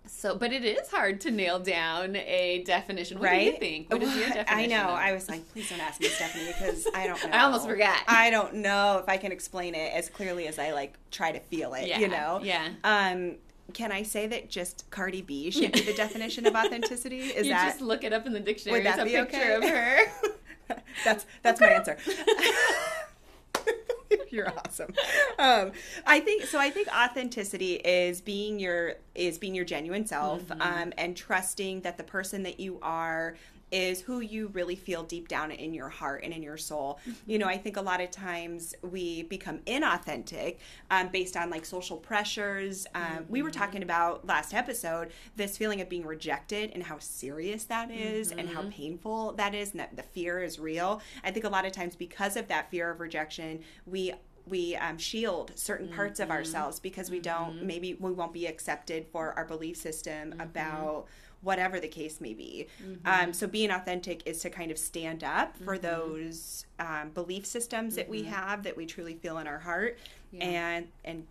so 0.06 0.36
but 0.36 0.52
it 0.52 0.62
is 0.62 0.88
hard 0.90 1.18
to 1.22 1.30
nail 1.30 1.58
down 1.58 2.14
a 2.16 2.62
definition 2.66 3.18
what 3.18 3.30
right? 3.30 3.38
do 3.46 3.52
you 3.52 3.56
think 3.58 3.90
what 3.90 4.02
is 4.02 4.14
your 4.14 4.28
definition 4.28 4.58
I 4.58 4.66
know. 4.66 4.88
of- 4.90 4.98
I 4.98 5.12
was 5.12 5.30
like, 5.30 5.50
please 5.52 5.70
don't 5.70 5.80
ask 5.80 5.98
me, 5.98 6.08
Stephanie, 6.08 6.44
because 6.46 6.86
I 6.94 7.06
don't 7.06 7.24
know. 7.24 7.30
I 7.32 7.44
almost 7.44 7.66
forgot. 7.66 8.02
I 8.06 8.28
don't 8.28 8.56
know 8.56 8.98
if 9.02 9.08
I 9.08 9.16
can 9.16 9.32
explain 9.32 9.74
it 9.74 9.94
as 9.94 10.10
clearly 10.10 10.46
as 10.46 10.58
I 10.58 10.72
like 10.72 10.98
try 11.10 11.32
to 11.32 11.40
feel 11.40 11.72
it. 11.72 11.86
Yeah, 11.88 12.00
You 12.00 12.08
know. 12.08 12.40
yeah. 12.42 12.68
Um. 12.84 13.36
Can 13.72 13.90
I 13.92 14.02
say 14.02 14.26
that 14.26 14.50
just 14.50 14.90
Cardi 14.90 15.22
B 15.22 15.50
should 15.50 15.72
be 15.72 15.80
the 15.80 15.94
definition 15.96 16.46
of 16.46 16.54
authenticity? 16.54 17.20
Is 17.20 17.46
you 17.46 17.54
that 17.54 17.68
just 17.68 17.80
look 17.80 18.04
it 18.04 18.12
up 18.12 18.26
in 18.26 18.34
the 18.34 18.40
dictionary 18.40 18.80
would 18.80 18.86
that 18.86 19.02
be 19.06 19.16
okay? 19.20 19.54
of 19.54 19.64
her 19.64 19.98
that's 21.04 21.26
that's 21.42 21.60
my 21.60 21.68
answer. 21.68 21.96
You're 24.30 24.52
awesome. 24.66 24.92
Um, 25.38 25.72
I 26.06 26.20
think 26.20 26.44
so. 26.44 26.58
I 26.58 26.70
think 26.70 26.88
authenticity 26.88 27.74
is 27.74 28.20
being 28.20 28.58
your 28.60 28.94
is 29.14 29.38
being 29.38 29.54
your 29.54 29.64
genuine 29.64 30.06
self, 30.06 30.42
Mm-hmm. 30.48 30.60
um, 30.62 30.92
and 30.98 31.16
trusting 31.16 31.82
that 31.82 31.96
the 31.98 32.04
person 32.04 32.42
that 32.44 32.58
you 32.60 32.78
are 32.82 33.36
is 33.74 34.00
who 34.00 34.20
you 34.20 34.48
really 34.58 34.76
feel 34.76 35.02
deep 35.02 35.26
down 35.26 35.50
in 35.50 35.74
your 35.74 35.88
heart 35.88 36.22
and 36.24 36.32
in 36.32 36.42
your 36.42 36.56
soul. 36.56 36.98
Mm-hmm. 37.08 37.30
You 37.30 37.38
know, 37.40 37.46
I 37.48 37.58
think 37.58 37.76
a 37.76 37.80
lot 37.82 38.00
of 38.00 38.10
times 38.10 38.74
we 38.82 39.24
become 39.24 39.58
inauthentic 39.66 40.58
um, 40.90 41.08
based 41.08 41.36
on 41.36 41.50
like 41.50 41.64
social 41.64 41.96
pressures. 41.96 42.86
Um, 42.94 43.26
We 43.28 43.42
were 43.42 43.50
Mm-hmm. 43.50 43.60
talking 43.60 43.82
about 43.82 44.26
last 44.26 44.54
episode 44.54 45.10
this 45.36 45.56
feeling 45.58 45.80
of 45.80 45.88
being 45.88 46.06
rejected 46.06 46.70
and 46.74 46.82
how 46.84 46.98
serious 47.00 47.64
that 47.64 47.90
is 47.90 48.30
and 48.30 48.40
Mm-hmm. 48.48 48.54
how 48.54 48.62
painful 48.70 49.32
that 49.32 49.54
is, 49.54 49.72
and 49.72 49.80
that 49.80 49.96
the 49.96 50.02
fear 50.02 50.42
is 50.42 50.58
real. 50.60 51.00
I 51.24 51.30
think 51.32 51.44
a 51.44 51.48
lot 51.48 51.64
of 51.66 51.72
times 51.72 51.96
because 51.96 52.36
of 52.36 52.46
that 52.48 52.70
fear 52.70 52.90
of 52.90 53.00
rejection, 53.00 53.60
we 53.86 54.12
we 54.46 54.76
um, 54.76 54.98
shield 54.98 55.52
certain 55.54 55.88
parts 55.88 56.20
Mm-hmm. 56.20 56.30
of 56.30 56.36
ourselves 56.36 56.78
because 56.78 57.10
we 57.10 57.18
don't 57.18 57.62
maybe 57.64 57.94
we 57.94 58.12
won't 58.12 58.34
be 58.34 58.46
accepted 58.46 59.06
for 59.12 59.32
our 59.38 59.44
belief 59.46 59.76
system 59.78 60.30
Mm-hmm. 60.30 60.40
about 60.40 61.06
whatever 61.44 61.78
the 61.78 61.88
case 61.88 62.20
may 62.20 62.34
be. 62.34 62.66
Um, 63.04 63.32
so 63.32 63.46
being 63.46 63.70
authentic 63.70 64.22
is 64.26 64.40
to 64.40 64.50
kind 64.50 64.70
of 64.70 64.78
stand 64.78 65.22
up 65.22 65.56
for 65.58 65.76
Mm-hmm. 65.76 65.86
those 65.86 66.66
um, 66.78 67.10
belief 67.10 67.44
systems 67.46 67.94
that 67.96 68.08
we 68.08 68.22
have 68.24 68.62
that 68.62 68.76
we 68.76 68.86
truly 68.86 69.14
feel 69.14 69.38
in 69.38 69.46
our 69.46 69.58
heart, 69.58 69.98
and 70.40 70.88
and 71.04 71.26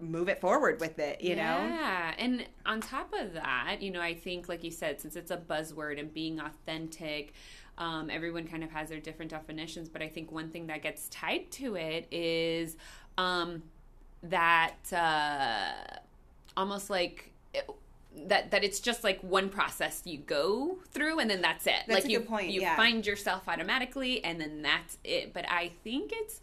move 0.00 0.28
it 0.28 0.40
forward 0.40 0.80
with 0.80 0.98
it. 0.98 1.20
You 1.20 1.36
know. 1.36 1.42
Yeah. 1.42 2.14
And 2.18 2.44
on 2.66 2.80
top 2.80 3.12
of 3.12 3.32
that, 3.34 3.78
you 3.80 3.90
know, 3.90 4.00
I 4.00 4.14
think, 4.14 4.48
like 4.48 4.64
you 4.64 4.70
said, 4.70 5.00
since 5.00 5.16
it's 5.16 5.30
a 5.30 5.36
buzzword 5.36 5.98
and 6.00 6.12
being 6.12 6.40
authentic, 6.40 7.34
um, 7.78 8.10
everyone 8.10 8.46
kind 8.46 8.64
of 8.64 8.70
has 8.72 8.88
their 8.88 9.00
different 9.00 9.30
definitions. 9.30 9.88
But 9.88 10.02
I 10.02 10.08
think 10.08 10.32
one 10.32 10.50
thing 10.50 10.66
that 10.66 10.82
gets 10.82 11.08
tied 11.08 11.50
to 11.52 11.76
it 11.76 12.06
is 12.10 12.76
um, 13.16 13.62
that 14.24 14.92
uh, 14.92 15.98
almost 16.56 16.90
like. 16.90 17.32
It, 17.54 17.68
that 18.26 18.50
that 18.50 18.62
it's 18.64 18.80
just 18.80 19.02
like 19.04 19.20
one 19.22 19.48
process 19.48 20.02
you 20.04 20.18
go 20.18 20.78
through 20.90 21.18
and 21.18 21.30
then 21.30 21.40
that's 21.40 21.66
it. 21.66 21.74
That's 21.86 22.00
like 22.00 22.04
a 22.04 22.10
you 22.10 22.18
good 22.18 22.28
point, 22.28 22.50
you 22.50 22.60
yeah. 22.60 22.76
find 22.76 23.06
yourself 23.06 23.48
automatically 23.48 24.22
and 24.24 24.40
then 24.40 24.62
that's 24.62 24.98
it. 25.04 25.32
But 25.32 25.48
I 25.48 25.72
think 25.82 26.12
it's 26.14 26.40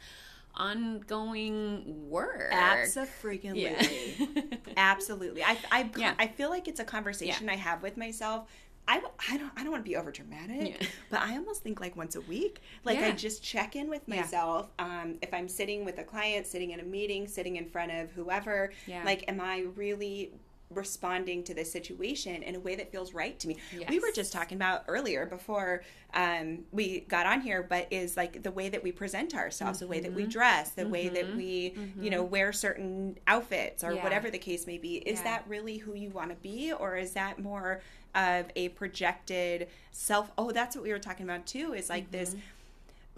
ongoing 0.56 2.10
work. 2.10 2.50
Absolutely. 2.52 3.62
Yeah. 3.62 4.42
Absolutely. 4.78 5.44
I, 5.44 5.58
I, 5.72 5.90
Yeah. 5.96 6.14
I 6.20 6.28
feel 6.28 6.50
like 6.50 6.68
it's 6.68 6.80
a 6.80 6.86
conversation 6.86 7.50
I 7.50 7.56
have 7.56 7.82
with 7.82 7.98
myself. 7.98 8.48
I, 8.88 9.04
I 9.32 9.38
don't 9.38 9.52
I 9.56 9.62
don't 9.62 9.72
want 9.72 9.86
to 9.86 9.90
be 9.90 9.96
over 9.96 10.12
dramatic, 10.12 10.82
Yeah. 10.82 10.88
but 11.12 11.20
I 11.22 11.36
almost 11.38 11.62
think 11.62 11.80
like 11.80 11.96
once 11.96 12.16
a 12.16 12.22
week. 12.22 12.60
Like 12.84 12.98
I 12.98 13.12
just 13.12 13.44
check 13.44 13.76
in 13.76 13.88
with 13.88 14.02
Yeah. 14.08 14.22
myself. 14.22 14.72
Um, 14.80 15.18
if 15.22 15.32
I'm 15.32 15.48
sitting 15.48 15.86
with 15.86 16.00
a 16.00 16.04
client, 16.04 16.48
sitting 16.48 16.72
in 16.72 16.80
a 16.80 16.84
meeting, 16.84 17.28
sitting 17.28 17.58
in 17.58 17.66
front 17.70 17.92
of 17.92 18.12
whoever, 18.12 18.72
Yeah. 18.88 19.04
like 19.06 19.26
am 19.28 19.40
I 19.40 19.66
really 19.76 20.32
responding 20.70 21.44
to 21.44 21.54
this 21.54 21.72
situation 21.72 22.44
in 22.44 22.56
a 22.56 22.60
way 22.60 22.76
that 22.76 22.92
feels 22.92 23.14
right 23.14 23.40
to 23.40 23.48
me? 23.48 23.58
We 23.90 24.00
were 24.00 24.12
just 24.14 24.32
talking 24.32 24.56
about 24.56 24.84
earlier 24.88 25.26
before 25.26 25.84
um, 26.14 26.60
we 26.72 27.02
got 27.02 27.26
on 27.26 27.42
here, 27.42 27.64
but 27.68 27.88
is 27.92 28.16
like 28.16 28.44
the 28.44 28.52
way 28.52 28.70
that 28.70 28.84
we 28.84 28.92
present 28.92 29.36
ourselves, 29.36 29.80
the 29.80 29.88
way 29.88 30.00
that 30.02 30.10
Mm-hmm. 30.10 30.16
we 30.16 30.26
dress, 30.28 30.72
the 30.72 30.88
way 30.88 31.10
that 31.10 31.36
we, 31.36 31.76
you 32.00 32.10
know, 32.10 32.24
wear 32.24 32.52
certain 32.54 33.18
outfits 33.28 33.84
or 33.84 33.94
Yeah. 33.94 34.04
whatever 34.04 34.30
the 34.32 34.38
case 34.40 34.66
may 34.68 34.78
be. 34.78 34.98
Is 34.98 35.20
Yeah. 35.20 35.24
that 35.26 35.44
really 35.48 35.78
who 35.78 35.94
you 35.96 36.10
want 36.10 36.30
to 36.30 36.36
be, 36.36 36.72
or 36.74 36.98
is 36.98 37.14
that 37.14 37.40
more 37.40 37.82
of 38.16 38.46
a 38.56 38.70
projected 38.70 39.68
self? 39.92 40.32
Oh, 40.38 40.52
that's 40.52 40.76
what 40.76 40.84
we 40.84 40.92
were 40.92 41.00
talking 41.00 41.26
about 41.26 41.46
too. 41.46 41.74
Is 41.74 41.90
like 41.90 42.12
this 42.12 42.30
Mm-hmm. 42.32 42.40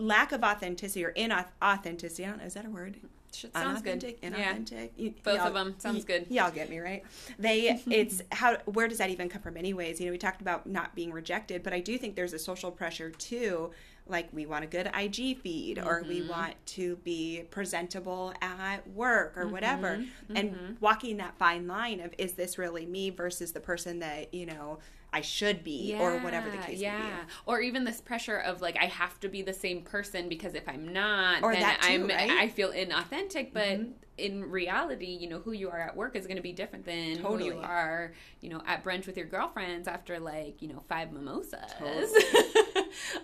Lack 0.01 0.31
of 0.31 0.43
authenticity 0.43 1.05
or 1.05 1.11
inauthenticity. 1.13 2.25
I 2.25 2.29
don't 2.29 2.39
know, 2.39 2.45
is 2.45 2.53
that 2.55 2.65
a 2.65 2.69
word? 2.69 2.97
Sounds 3.31 3.53
good. 3.81 3.93
Unauthentic, 4.03 4.19
Yeah. 4.21 4.29
inauthentic. 4.55 4.89
You- 4.97 5.13
Both 5.23 5.39
of 5.39 5.55
'em. 5.55 5.75
Sounds 5.79 5.99
y- 5.99 6.03
good. 6.05 6.25
Y'all 6.29 6.51
get 6.51 6.69
me 6.69 6.79
right. 6.79 7.03
They, 7.39 7.81
it's 7.89 8.21
how. 8.31 8.57
Where 8.65 8.89
does 8.89 8.97
that 8.97 9.09
even 9.09 9.29
come 9.29 9.41
from? 9.41 9.55
Anyways, 9.55 10.01
you 10.01 10.07
know, 10.07 10.11
we 10.11 10.17
talked 10.17 10.41
about 10.41 10.67
not 10.67 10.95
being 10.95 11.11
rejected, 11.13 11.63
but 11.63 11.71
I 11.71 11.79
do 11.79 11.97
think 11.97 12.15
there's 12.15 12.33
a 12.33 12.39
social 12.39 12.71
pressure 12.71 13.09
too. 13.09 13.71
Like 14.07 14.27
we 14.33 14.45
want 14.45 14.65
a 14.65 14.67
good 14.67 14.87
IG 14.93 15.37
feed, 15.39 15.77
or 15.79 16.01
Mm-hmm. 16.01 16.09
we 16.09 16.21
want 16.27 16.55
to 16.67 16.97
be 16.97 17.43
presentable 17.51 18.33
at 18.41 18.85
work, 18.89 19.37
or 19.37 19.47
whatever. 19.47 19.99
Mm-hmm. 19.99 20.35
And 20.35 20.77
walking 20.81 21.15
that 21.17 21.37
fine 21.37 21.67
line 21.67 22.01
of 22.01 22.13
is 22.17 22.33
this 22.33 22.57
really 22.57 22.85
me 22.85 23.11
versus 23.11 23.53
the 23.53 23.61
person 23.61 23.99
that 23.99 24.33
you 24.33 24.45
know 24.45 24.79
I 25.13 25.21
should 25.21 25.63
be, 25.63 25.95
or 25.99 26.17
whatever 26.19 26.49
the 26.49 26.57
case 26.57 26.79
yeah. 26.79 26.97
may 26.97 27.03
be. 27.03 27.11
Or 27.45 27.59
even 27.59 27.83
this 27.83 27.99
pressure 27.99 28.37
of 28.37 28.61
like 28.61 28.77
I 28.79 28.85
have 28.85 29.19
to 29.21 29.29
be 29.29 29.41
the 29.41 29.53
same 29.53 29.81
person 29.81 30.29
because 30.29 30.53
if 30.53 30.67
I'm 30.69 30.93
not, 30.93 31.43
Or 31.43 31.53
then 31.53 31.63
too, 31.81 31.87
I'm 31.87 32.07
right? 32.07 32.29
Mm-hmm. 32.29 32.39
I 32.39 32.47
feel 32.47 32.71
inauthentic. 32.71 33.53
But 33.53 33.81
in 34.17 34.49
reality, 34.49 35.17
you 35.19 35.27
know, 35.27 35.39
who 35.39 35.51
you 35.51 35.69
are 35.69 35.79
at 35.79 35.95
work 35.95 36.15
is 36.15 36.27
going 36.27 36.37
to 36.37 36.43
be 36.43 36.53
different 36.53 36.85
than 36.85 37.17
who 37.17 37.43
you 37.43 37.57
are, 37.57 38.13
you 38.39 38.49
know, 38.49 38.61
at 38.65 38.83
brunch 38.83 39.05
with 39.05 39.17
your 39.17 39.25
girlfriends 39.25 39.87
after 39.87 40.19
like 40.19 40.61
you 40.61 40.69
know 40.69 40.81
five 40.87 41.11
mimosas. 41.11 41.59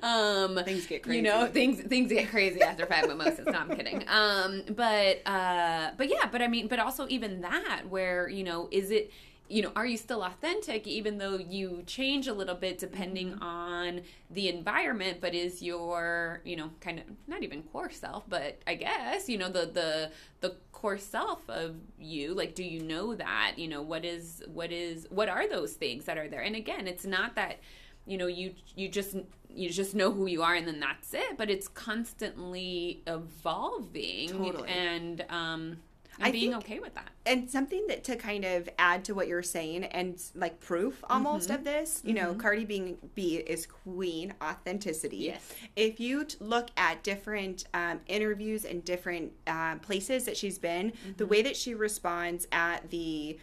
um, 0.04 0.60
Things 0.66 0.88
get 0.88 1.04
crazy. 1.04 1.18
You 1.18 1.24
know, 1.24 1.48
things 1.48 1.82
things 1.82 2.12
get 2.12 2.30
crazy 2.30 2.62
after 2.62 2.86
five 2.86 3.08
mimosas. 3.08 3.46
No, 3.46 3.60
I'm 3.60 3.76
kidding. 3.76 4.04
Um, 4.08 4.64
but 4.76 5.26
uh, 5.26 5.92
but 5.98 6.10
yeah, 6.10 6.28
but 6.32 6.42
I 6.42 6.48
mean, 6.48 6.68
but 6.68 6.80
also 6.80 7.08
even 7.10 7.42
that, 7.42 7.84
where 7.88 8.28
you 8.28 8.44
know, 8.44 8.68
is 8.72 8.92
it 8.92 9.12
you 9.50 9.62
know, 9.62 9.72
are 9.76 9.86
you 9.86 9.98
still 9.98 10.24
authentic 10.24 10.88
even 10.88 11.18
though 11.18 11.38
you 11.38 11.84
change 11.86 12.28
a 12.28 12.34
little 12.34 12.56
bit 12.56 12.78
depending 12.80 13.32
Mm-hmm. 13.32 13.44
on 13.44 14.02
the 14.30 14.50
environment? 14.50 15.20
But 15.22 15.34
is 15.34 15.62
your, 15.62 16.42
you 16.46 16.56
know, 16.56 16.72
kind 16.82 17.00
of 17.00 17.06
not 17.28 17.44
even 17.44 17.64
core 17.64 17.90
self, 17.90 18.24
but 18.28 18.60
I 18.68 18.76
guess, 18.76 19.30
you 19.30 19.38
know, 19.38 19.50
the 19.50 19.66
the 19.68 20.12
the 20.42 20.56
core 20.72 20.98
self 20.98 21.50
of 21.50 21.76
you, 22.00 22.34
like 22.34 22.56
do 22.56 22.64
you 22.64 22.82
know 22.82 23.16
that? 23.16 23.54
You 23.58 23.68
know, 23.68 23.82
what 23.82 24.06
is 24.06 24.44
what 24.48 24.72
is 24.72 25.08
what 25.10 25.30
are 25.30 25.48
those 25.48 25.74
things 25.74 26.06
that 26.06 26.18
are 26.18 26.28
there? 26.28 26.42
And 26.42 26.56
again, 26.56 26.88
it's 26.88 27.06
not 27.06 27.36
that 27.36 27.58
you 28.06 28.18
know 28.18 28.28
you 28.28 28.54
you 28.76 28.88
just 28.90 29.16
you 29.50 29.70
just 29.70 29.96
know 29.96 30.12
who 30.12 30.28
you 30.28 30.42
are 30.44 30.56
and 30.56 30.68
then 30.68 30.80
that's 30.80 31.14
it 31.14 31.38
but 31.38 31.50
it's 31.50 31.68
constantly 31.68 33.02
evolving 33.08 34.30
Totally. 34.30 34.70
and 34.70 35.26
um 35.30 35.78
and 36.20 36.28
I 36.28 36.32
being 36.32 36.52
think- 36.52 36.64
okay 36.64 36.80
with 36.80 36.96
that. 36.96 37.10
and 37.26 37.50
something 37.50 37.86
that 37.88 38.04
to 38.06 38.16
kind 38.16 38.44
of 38.46 38.70
add 38.80 39.04
to 39.06 39.14
what 39.14 39.28
you're 39.28 39.44
saying 39.44 39.84
and 39.86 40.22
like 40.36 40.60
proof 40.60 41.04
almost 41.10 41.50
of 41.50 41.64
this 41.64 42.02
you 42.06 42.14
know 42.14 42.34
cardi 42.36 42.66
being 42.66 42.98
b 43.16 43.36
is 43.38 43.66
queen 43.66 44.34
authenticity. 44.42 45.18
Yes. 45.18 45.54
if 45.76 46.00
you 46.00 46.26
t- 46.26 46.38
look 46.40 46.70
at 46.78 47.04
different 47.04 47.66
um, 47.74 48.00
interviews 48.08 48.66
and 48.66 48.84
different 48.84 49.32
um, 49.48 49.80
places 49.80 50.26
that 50.26 50.38
she's 50.38 50.58
been 50.58 50.94
the 51.18 51.26
way 51.26 51.42
that 51.42 51.56
she 51.56 51.74
responds 51.74 52.48
at 52.52 52.90
the 52.90 53.38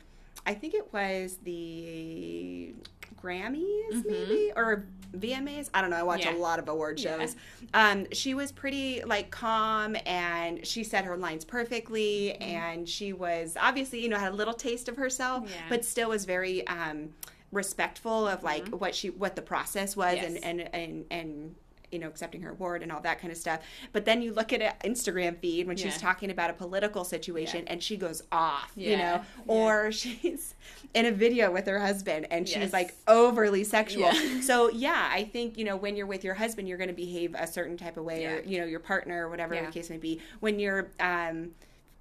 i 0.47 0.53
think 0.55 0.75
it 0.75 0.93
was 0.93 1.39
the 1.45 2.75
grammys 3.23 4.05
maybe 4.05 4.53
or 4.57 4.85
vmas 5.17 5.71
i 5.75 5.81
don't 5.81 5.91
know 5.91 5.97
i 5.97 6.03
watch 6.03 6.25
Yeah. 6.25 6.35
a 6.35 6.39
lot 6.39 6.59
of 6.59 6.69
award 6.69 6.99
Yeah. 6.99 7.19
shows 7.19 7.37
um, 7.73 8.07
she 8.13 8.35
was 8.35 8.51
pretty 8.53 9.03
like 9.05 9.31
calm 9.31 9.97
and 10.07 10.65
she 10.67 10.83
said 10.85 11.05
her 11.05 11.17
lines 11.17 11.45
perfectly 11.45 12.33
and 12.35 12.89
she 12.89 13.13
was 13.13 13.57
obviously 13.61 14.01
you 14.03 14.09
know 14.09 14.19
had 14.19 14.33
a 14.33 14.37
little 14.37 14.55
taste 14.55 14.89
of 14.89 14.97
herself 14.97 15.45
Yeah. 15.49 15.57
but 15.69 15.85
still 15.85 16.09
was 16.11 16.25
very 16.25 16.67
um, 16.67 17.11
respectful 17.53 18.27
of 18.29 18.43
like 18.43 18.69
what 18.69 18.95
she 18.95 19.11
what 19.11 19.37
the 19.37 19.43
process 19.43 19.97
was 19.97 20.17
Yes. 20.17 20.25
and, 20.43 20.61
and 20.61 20.75
and 20.75 21.05
and 21.11 21.55
you 21.95 21.99
know 22.01 22.09
accepting 22.09 22.43
her 22.43 22.51
award 22.51 22.83
and 22.83 22.93
all 22.93 23.01
that 23.01 23.19
kind 23.21 23.31
of 23.33 23.39
stuff 23.39 23.61
but 23.93 24.05
then 24.05 24.21
you 24.21 24.33
look 24.35 24.53
at 24.53 24.61
an 24.61 24.73
instagram 24.85 25.39
feed 25.39 25.67
when 25.67 25.77
she's 25.77 25.97
talking 25.97 26.31
about 26.31 26.51
a 26.51 26.53
political 26.53 27.05
situation 27.05 27.61
Yeah. 27.65 27.73
and 27.73 27.83
she 27.83 27.97
goes 27.97 28.23
off 28.33 28.73
you 28.77 28.97
know 28.97 29.03
Yeah. 29.21 29.25
or 29.47 29.93
she's 30.01 30.55
in 30.93 31.07
a 31.07 31.13
video 31.13 31.51
with 31.53 31.67
her 31.67 31.79
husband 31.79 32.27
and 32.31 32.49
she's 32.49 32.57
Yes. 32.59 32.73
like 32.73 32.95
overly 33.09 33.65
sexual 33.65 34.13
Yeah. 34.13 34.41
so 34.43 34.69
yeah 34.71 35.09
i 35.13 35.25
think 35.25 35.57
you 35.57 35.65
know 35.65 35.77
when 35.77 35.97
you're 35.97 36.07
with 36.07 36.25
your 36.25 36.35
husband 36.35 36.69
you're 36.69 36.79
going 36.79 36.89
to 36.89 36.95
behave 36.95 37.35
a 37.39 37.47
certain 37.47 37.77
type 37.77 37.97
of 37.97 38.05
way 38.05 38.27
or 38.27 38.43
you 38.43 38.59
know 38.59 38.65
your 38.67 38.81
partner 38.81 39.27
or 39.27 39.31
whatever 39.31 39.55
Yeah. 39.55 39.67
the 39.67 39.73
case 39.73 39.89
may 39.89 39.97
be 39.99 40.21
when 40.41 40.59
you're 40.59 40.91
um 41.01 41.53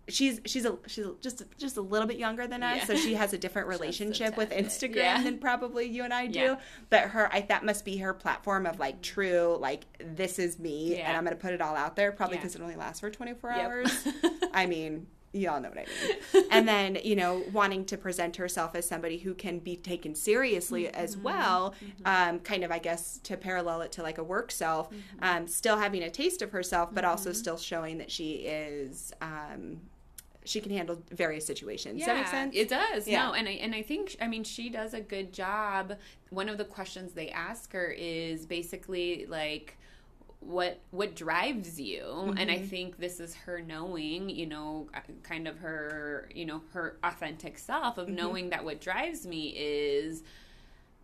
she's 0.10 0.42
she's 0.46 0.66
a 0.66 0.78
she's 0.88 1.06
just 1.22 1.44
just 1.58 1.78
a 1.78 1.82
little 1.82 2.08
bit 2.08 2.18
younger 2.18 2.46
than 2.46 2.62
us 2.62 2.78
Yeah. 2.80 2.86
so 2.86 2.96
she 2.96 3.14
has 3.24 3.32
a 3.34 3.38
different 3.38 3.68
relationship 3.70 4.36
with 4.36 4.50
instagram 4.52 4.96
Yeah. 4.96 5.24
than 5.24 5.38
probably 5.38 5.86
you 5.86 6.04
and 6.04 6.14
i 6.14 6.28
do 6.28 6.40
Yeah. 6.40 6.56
but 6.90 7.02
her 7.10 7.34
I, 7.34 7.42
that 7.42 7.64
must 7.64 7.86
be 7.86 7.98
her 7.98 8.14
platform 8.14 8.66
of 8.66 8.80
like 8.80 9.02
true 9.02 9.58
like 9.62 9.86
this 10.16 10.40
is 10.40 10.60
me 10.60 10.98
and 11.00 11.16
i'm 11.16 11.24
gonna 11.24 11.38
put 11.38 11.54
it 11.54 11.62
all 11.62 11.76
out 11.76 11.96
there 11.96 12.12
probably 12.12 12.36
because 12.38 12.54
it 12.56 12.62
only 12.62 12.76
lasts 12.76 13.00
for 13.00 13.10
24 13.10 13.50
Yep. 13.52 13.60
hours 13.62 14.08
i 14.54 14.66
mean 14.66 15.08
you 15.36 15.50
all 15.50 15.60
know 15.62 15.70
what 15.70 15.80
i 15.80 15.86
mean 16.36 16.46
and 16.52 16.68
then 16.68 16.98
you 17.04 17.16
know 17.16 17.42
wanting 17.54 17.86
to 17.86 17.98
present 17.98 18.36
herself 18.36 18.76
as 18.76 18.86
somebody 18.88 19.18
who 19.18 19.34
can 19.34 19.58
be 19.58 19.76
taken 19.78 20.14
seriously 20.16 20.90
as 20.90 21.16
Mm-hmm. 21.16 21.24
well 21.24 21.74
um, 22.06 22.40
kind 22.40 22.64
of 22.66 22.72
i 22.72 22.78
guess 22.78 23.20
to 23.24 23.38
parallel 23.38 23.82
it 23.82 23.92
to 23.94 24.04
like 24.04 24.18
a 24.18 24.24
work 24.24 24.52
self 24.52 24.90
Mm-hmm. 24.92 25.24
um, 25.24 25.48
still 25.48 25.78
having 25.78 26.04
a 26.04 26.10
taste 26.12 26.42
of 26.42 26.52
herself 26.52 26.90
but 26.94 27.06
also 27.06 27.32
still 27.32 27.58
showing 27.58 27.98
that 28.00 28.12
she 28.12 28.34
is 28.46 29.12
um, 29.22 29.80
she 30.46 30.60
can 30.62 30.72
handle 30.72 31.02
various 31.12 31.46
situations 31.46 32.00
does 32.00 32.08
that 32.08 32.16
make 32.18 32.28
sense 32.28 32.56
It 32.56 32.70
does. 32.70 33.08
Yeah. 33.08 33.28
No, 33.28 33.34
and 33.34 33.48
I 33.48 33.52
and 33.54 33.74
I 33.74 33.82
think 33.82 34.16
I 34.22 34.28
mean 34.28 34.44
she 34.44 34.70
does 34.70 34.94
a 34.94 35.02
good 35.02 35.32
job. 35.34 35.96
One 36.30 36.50
of 36.50 36.58
the 36.58 36.66
questions 36.66 37.14
they 37.14 37.30
ask 37.30 37.72
her 37.74 37.88
is 37.98 38.46
basically 38.46 39.26
like 39.28 39.78
what 40.40 40.80
what 40.92 41.16
drives 41.16 41.80
you 41.80 42.04
and 42.38 42.38
Mm-hmm. 42.38 42.50
i 42.50 42.60
think 42.60 42.98
this 42.98 43.22
is 43.22 43.34
her 43.34 43.62
knowing 43.62 44.30
you 44.30 44.46
know 44.46 44.90
uh, 44.94 45.00
kind 45.24 45.48
of 45.48 45.58
her 45.60 46.28
you 46.36 46.46
know 46.46 46.62
her 46.74 46.98
authentic 47.02 47.58
self 47.58 47.96
Mm-hmm. 47.96 48.02
of 48.02 48.10
knowing 48.10 48.50
that 48.50 48.66
what 48.66 48.82
drives 48.82 49.26
me 49.26 49.54
is 49.58 50.22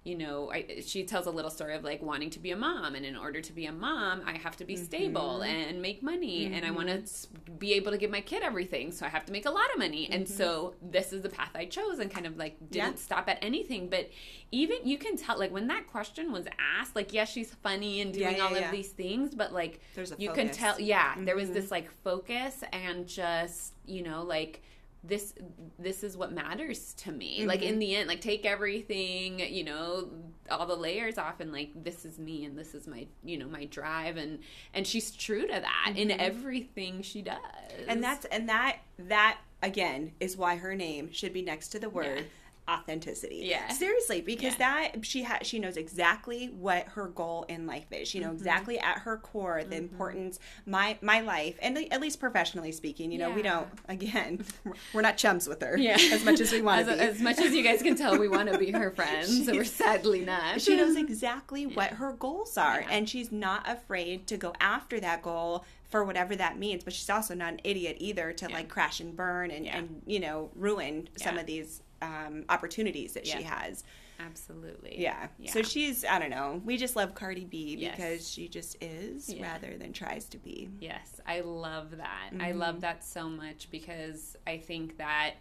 you 0.09 0.17
know, 0.17 0.51
I, 0.51 0.81
she 0.83 1.03
tells 1.03 1.27
a 1.27 1.31
little 1.31 1.51
story 1.51 1.75
of 1.75 1.83
like 1.83 2.01
wanting 2.01 2.31
to 2.31 2.39
be 2.39 2.49
a 2.49 2.57
mom, 2.57 2.95
and 2.95 3.05
in 3.05 3.15
order 3.15 3.41
to 3.41 3.53
be 3.53 3.67
a 3.67 3.71
mom, 3.71 4.23
I 4.25 4.37
have 4.37 4.57
to 4.57 4.65
be 4.65 4.73
mm-hmm. 4.73 4.85
stable 4.85 5.43
and 5.43 5.79
make 5.83 6.01
money, 6.01 6.47
and 6.51 6.65
I 6.65 6.71
want 6.71 6.87
to 6.87 6.95
mm-hmm. 6.95 7.57
be 7.57 7.73
able 7.73 7.91
to 7.91 7.97
give 7.99 8.09
my 8.09 8.21
kid 8.21 8.41
everything, 8.41 8.91
so 8.91 9.05
I 9.05 9.09
have 9.09 9.23
to 9.27 9.31
make 9.31 9.45
a 9.45 9.51
lot 9.51 9.71
of 9.71 9.77
money, 9.77 10.09
and 10.11 10.25
mm-hmm. 10.25 10.33
so 10.33 10.73
this 10.81 11.13
is 11.13 11.21
the 11.21 11.29
path 11.29 11.51
I 11.53 11.65
chose, 11.65 11.99
and 11.99 12.09
kind 12.09 12.25
of 12.25 12.37
like 12.37 12.57
didn't 12.71 12.95
Yeah. 12.95 12.95
stop 12.95 13.29
at 13.29 13.37
anything. 13.43 13.87
But 13.87 14.09
even 14.51 14.77
you 14.83 14.97
can 14.97 15.15
tell, 15.15 15.37
like 15.37 15.51
when 15.51 15.67
that 15.67 15.85
question 15.85 16.31
was 16.31 16.47
asked, 16.79 16.95
like 16.95 17.13
yes, 17.13 17.29
she's 17.29 17.53
funny 17.53 18.01
and 18.01 18.11
doing 18.11 18.31
Yeah, 18.31 18.37
yeah, 18.37 18.43
all 18.45 18.55
yeah. 18.57 18.65
of 18.65 18.71
these 18.71 18.89
things, 18.89 19.35
but 19.35 19.53
like 19.53 19.79
There's 19.93 20.11
a 20.11 20.15
you 20.17 20.31
can 20.33 20.49
tell, 20.49 20.79
yeah, 20.79 21.13
there 21.19 21.35
was 21.35 21.51
this 21.51 21.69
like 21.69 21.87
focus 22.03 22.63
and 22.73 23.07
just 23.07 23.73
you 23.85 24.01
know 24.01 24.23
like 24.23 24.63
this 25.03 25.33
this 25.77 26.03
is 26.03 26.17
what 26.17 26.31
matters 26.33 26.93
to 26.93 27.11
me 27.11 27.45
like 27.45 27.61
Mm-hmm. 27.61 27.69
in 27.69 27.79
the 27.79 27.95
end 27.95 28.07
like 28.09 28.19
take 28.19 28.45
everything 28.45 29.39
you 29.39 29.63
know 29.63 30.09
all 30.51 30.65
the 30.65 30.75
layers 30.75 31.17
off 31.17 31.39
and 31.39 31.53
like 31.53 31.69
this 31.83 32.03
is 32.03 32.19
me 32.19 32.43
and 32.43 32.57
this 32.57 32.73
is 32.75 32.85
my 32.85 33.07
you 33.23 33.37
know 33.37 33.47
my 33.47 33.63
drive 33.65 34.17
and 34.17 34.39
and 34.73 34.85
she's 34.85 35.11
true 35.11 35.43
to 35.47 35.53
that 35.61 35.93
in 35.95 36.11
everything 36.11 37.01
she 37.01 37.21
does 37.21 37.37
Mm-hmm. 37.37 37.89
and 37.91 38.03
that's 38.03 38.25
and 38.25 38.49
that 38.49 38.77
that 38.97 39.37
again 39.63 40.11
is 40.19 40.35
why 40.35 40.55
her 40.57 40.75
name 40.75 41.11
should 41.13 41.31
be 41.31 41.41
next 41.41 41.69
to 41.69 41.79
the 41.79 41.89
word 41.89 42.25
authenticity 42.69 43.41
Yeah. 43.45 43.67
seriously 43.69 44.21
because 44.21 44.53
Yeah. 44.53 44.89
that 44.93 45.05
she 45.05 45.23
ha- 45.23 45.39
she 45.41 45.59
knows 45.59 45.77
exactly 45.77 46.47
what 46.47 46.87
her 46.89 47.07
goal 47.07 47.45
in 47.49 47.65
life 47.65 47.85
is 47.91 48.07
she 48.07 48.19
knows 48.19 48.27
Mm-hmm. 48.29 48.37
exactly 48.37 48.79
at 48.79 48.99
her 48.99 49.17
core 49.17 49.63
the 49.63 49.75
importance 49.77 50.39
my 50.65 50.97
my 51.01 51.21
life 51.21 51.57
and 51.61 51.77
at 51.91 51.99
least 52.01 52.19
professionally 52.19 52.71
speaking 52.71 53.11
you 53.11 53.17
know 53.17 53.31
we 53.31 53.41
don't 53.41 53.67
again 53.87 54.43
we're 54.93 55.01
not 55.01 55.17
chums 55.17 55.47
with 55.47 55.61
her 55.61 55.77
yeah 55.77 55.97
as 56.11 56.23
much 56.23 56.39
as 56.39 56.51
we 56.51 56.61
want 56.61 56.81
as, 56.81 56.87
to 56.87 56.93
be 56.93 56.99
as 56.99 57.19
much 57.21 57.39
as 57.39 57.53
you 57.53 57.63
guys 57.63 57.81
can 57.81 57.95
tell 57.95 58.17
we 58.17 58.27
want 58.27 58.51
to 58.51 58.57
be 58.57 58.71
her 58.71 58.91
friends 58.99 59.45
so 59.45 59.53
we're 59.53 59.63
sadly 59.63 60.21
not 60.21 60.61
she 60.61 60.75
knows 60.75 60.95
exactly 60.95 61.65
what 61.65 61.91
her 61.91 62.11
goals 62.13 62.57
are 62.57 62.81
Yeah. 62.81 62.87
and 62.91 63.09
she's 63.09 63.31
not 63.31 63.67
afraid 63.67 64.27
to 64.27 64.37
go 64.37 64.53
after 64.59 64.99
that 64.99 65.21
goal 65.23 65.65
for 65.89 66.03
whatever 66.03 66.35
that 66.35 66.59
means 66.59 66.83
but 66.83 66.93
she's 66.93 67.09
also 67.09 67.33
not 67.33 67.53
an 67.53 67.61
idiot 67.63 67.97
either 67.99 68.31
to 68.33 68.47
Yeah. 68.47 68.55
like 68.55 68.69
crash 68.69 68.99
and 68.99 69.15
burn 69.15 69.49
and, 69.49 69.65
Yeah. 69.65 69.77
and 69.77 70.01
you 70.05 70.19
know 70.19 70.51
ruin 70.55 71.09
some 71.17 71.37
of 71.37 71.45
these 71.47 71.81
um, 72.01 72.45
opportunities 72.49 73.13
that 73.13 73.25
she 73.27 73.41
has 73.43 73.83
absolutely 74.21 74.99
yeah. 74.99 75.27
yeah 75.37 75.51
so 75.51 75.61
she's 75.61 76.03
i 76.03 76.19
don't 76.19 76.29
know 76.29 76.61
we 76.65 76.75
just 76.75 76.95
love 76.97 77.15
cardi 77.15 77.45
b 77.45 77.75
Yes. 77.79 77.95
because 77.95 78.29
she 78.29 78.47
just 78.49 78.75
is 78.81 79.29
Yeah. 79.33 79.43
rather 79.53 79.77
than 79.77 79.93
tries 79.93 80.25
to 80.29 80.37
be 80.37 80.69
Yes, 80.79 81.21
I 81.25 81.39
love 81.41 81.97
that. 81.97 82.29
I 82.39 82.49
Mm-hmm. 82.49 82.59
love 82.59 82.81
that 82.81 83.03
so 83.05 83.29
much 83.29 83.69
because 83.71 84.35
I 84.45 84.57
think 84.57 84.97
that 84.97 85.35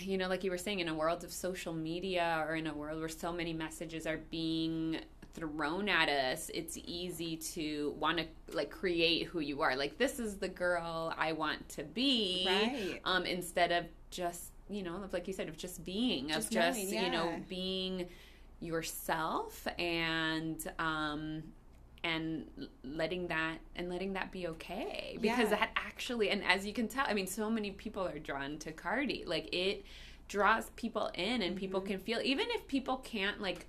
you 0.00 0.18
know, 0.18 0.28
like 0.28 0.42
you 0.42 0.50
were 0.50 0.58
saying, 0.58 0.80
in 0.80 0.88
a 0.88 0.94
world 0.94 1.22
of 1.22 1.32
social 1.32 1.72
media 1.72 2.44
or 2.48 2.56
in 2.56 2.66
a 2.66 2.74
world 2.74 2.98
where 2.98 3.08
so 3.08 3.32
many 3.32 3.52
messages 3.52 4.04
are 4.06 4.18
being 4.32 4.98
thrown 5.34 5.88
at 5.88 6.08
us, 6.08 6.50
it's 6.52 6.76
easy 6.84 7.36
to 7.36 7.94
want 8.00 8.18
to 8.18 8.24
like 8.52 8.70
create 8.70 9.26
who 9.26 9.38
you 9.40 9.62
are. 9.62 9.76
Like 9.76 9.96
this 9.96 10.18
is 10.18 10.38
the 10.38 10.48
girl 10.48 11.14
I 11.16 11.32
want 11.32 11.68
to 11.70 11.84
be, 11.84 12.44
Right. 12.46 13.00
um, 13.04 13.24
instead 13.26 13.70
of 13.70 13.84
just 14.10 14.50
you 14.68 14.82
know, 14.82 15.02
of 15.02 15.12
like 15.12 15.26
you 15.28 15.34
said, 15.34 15.48
of 15.48 15.56
just 15.56 15.84
being, 15.84 16.28
Just 16.28 16.48
of 16.48 16.50
just 16.52 16.78
knowing, 16.78 17.04
you 17.04 17.10
know, 17.10 17.44
being 17.48 18.06
yourself 18.60 19.66
and 19.78 20.72
um 20.78 21.42
and 22.04 22.46
letting 22.84 23.26
that 23.28 23.58
and 23.74 23.88
letting 23.88 24.12
that 24.14 24.30
be 24.32 24.46
okay 24.48 25.18
because 25.20 25.48
Yeah. 25.48 25.50
that 25.50 25.70
actually 25.76 26.30
and 26.30 26.42
as 26.44 26.64
you 26.64 26.72
can 26.72 26.88
tell 26.88 27.04
i 27.08 27.14
mean 27.14 27.26
so 27.26 27.50
many 27.50 27.70
people 27.72 28.06
are 28.06 28.18
drawn 28.18 28.58
to 28.58 28.72
cardi 28.72 29.24
like 29.26 29.48
it 29.52 29.84
draws 30.28 30.70
people 30.70 31.10
in 31.14 31.42
and 31.42 31.56
people 31.56 31.80
Mm-hmm. 31.80 31.88
can 31.90 31.98
feel 31.98 32.20
even 32.22 32.46
if 32.50 32.66
people 32.66 32.98
can't 32.98 33.40
like 33.40 33.66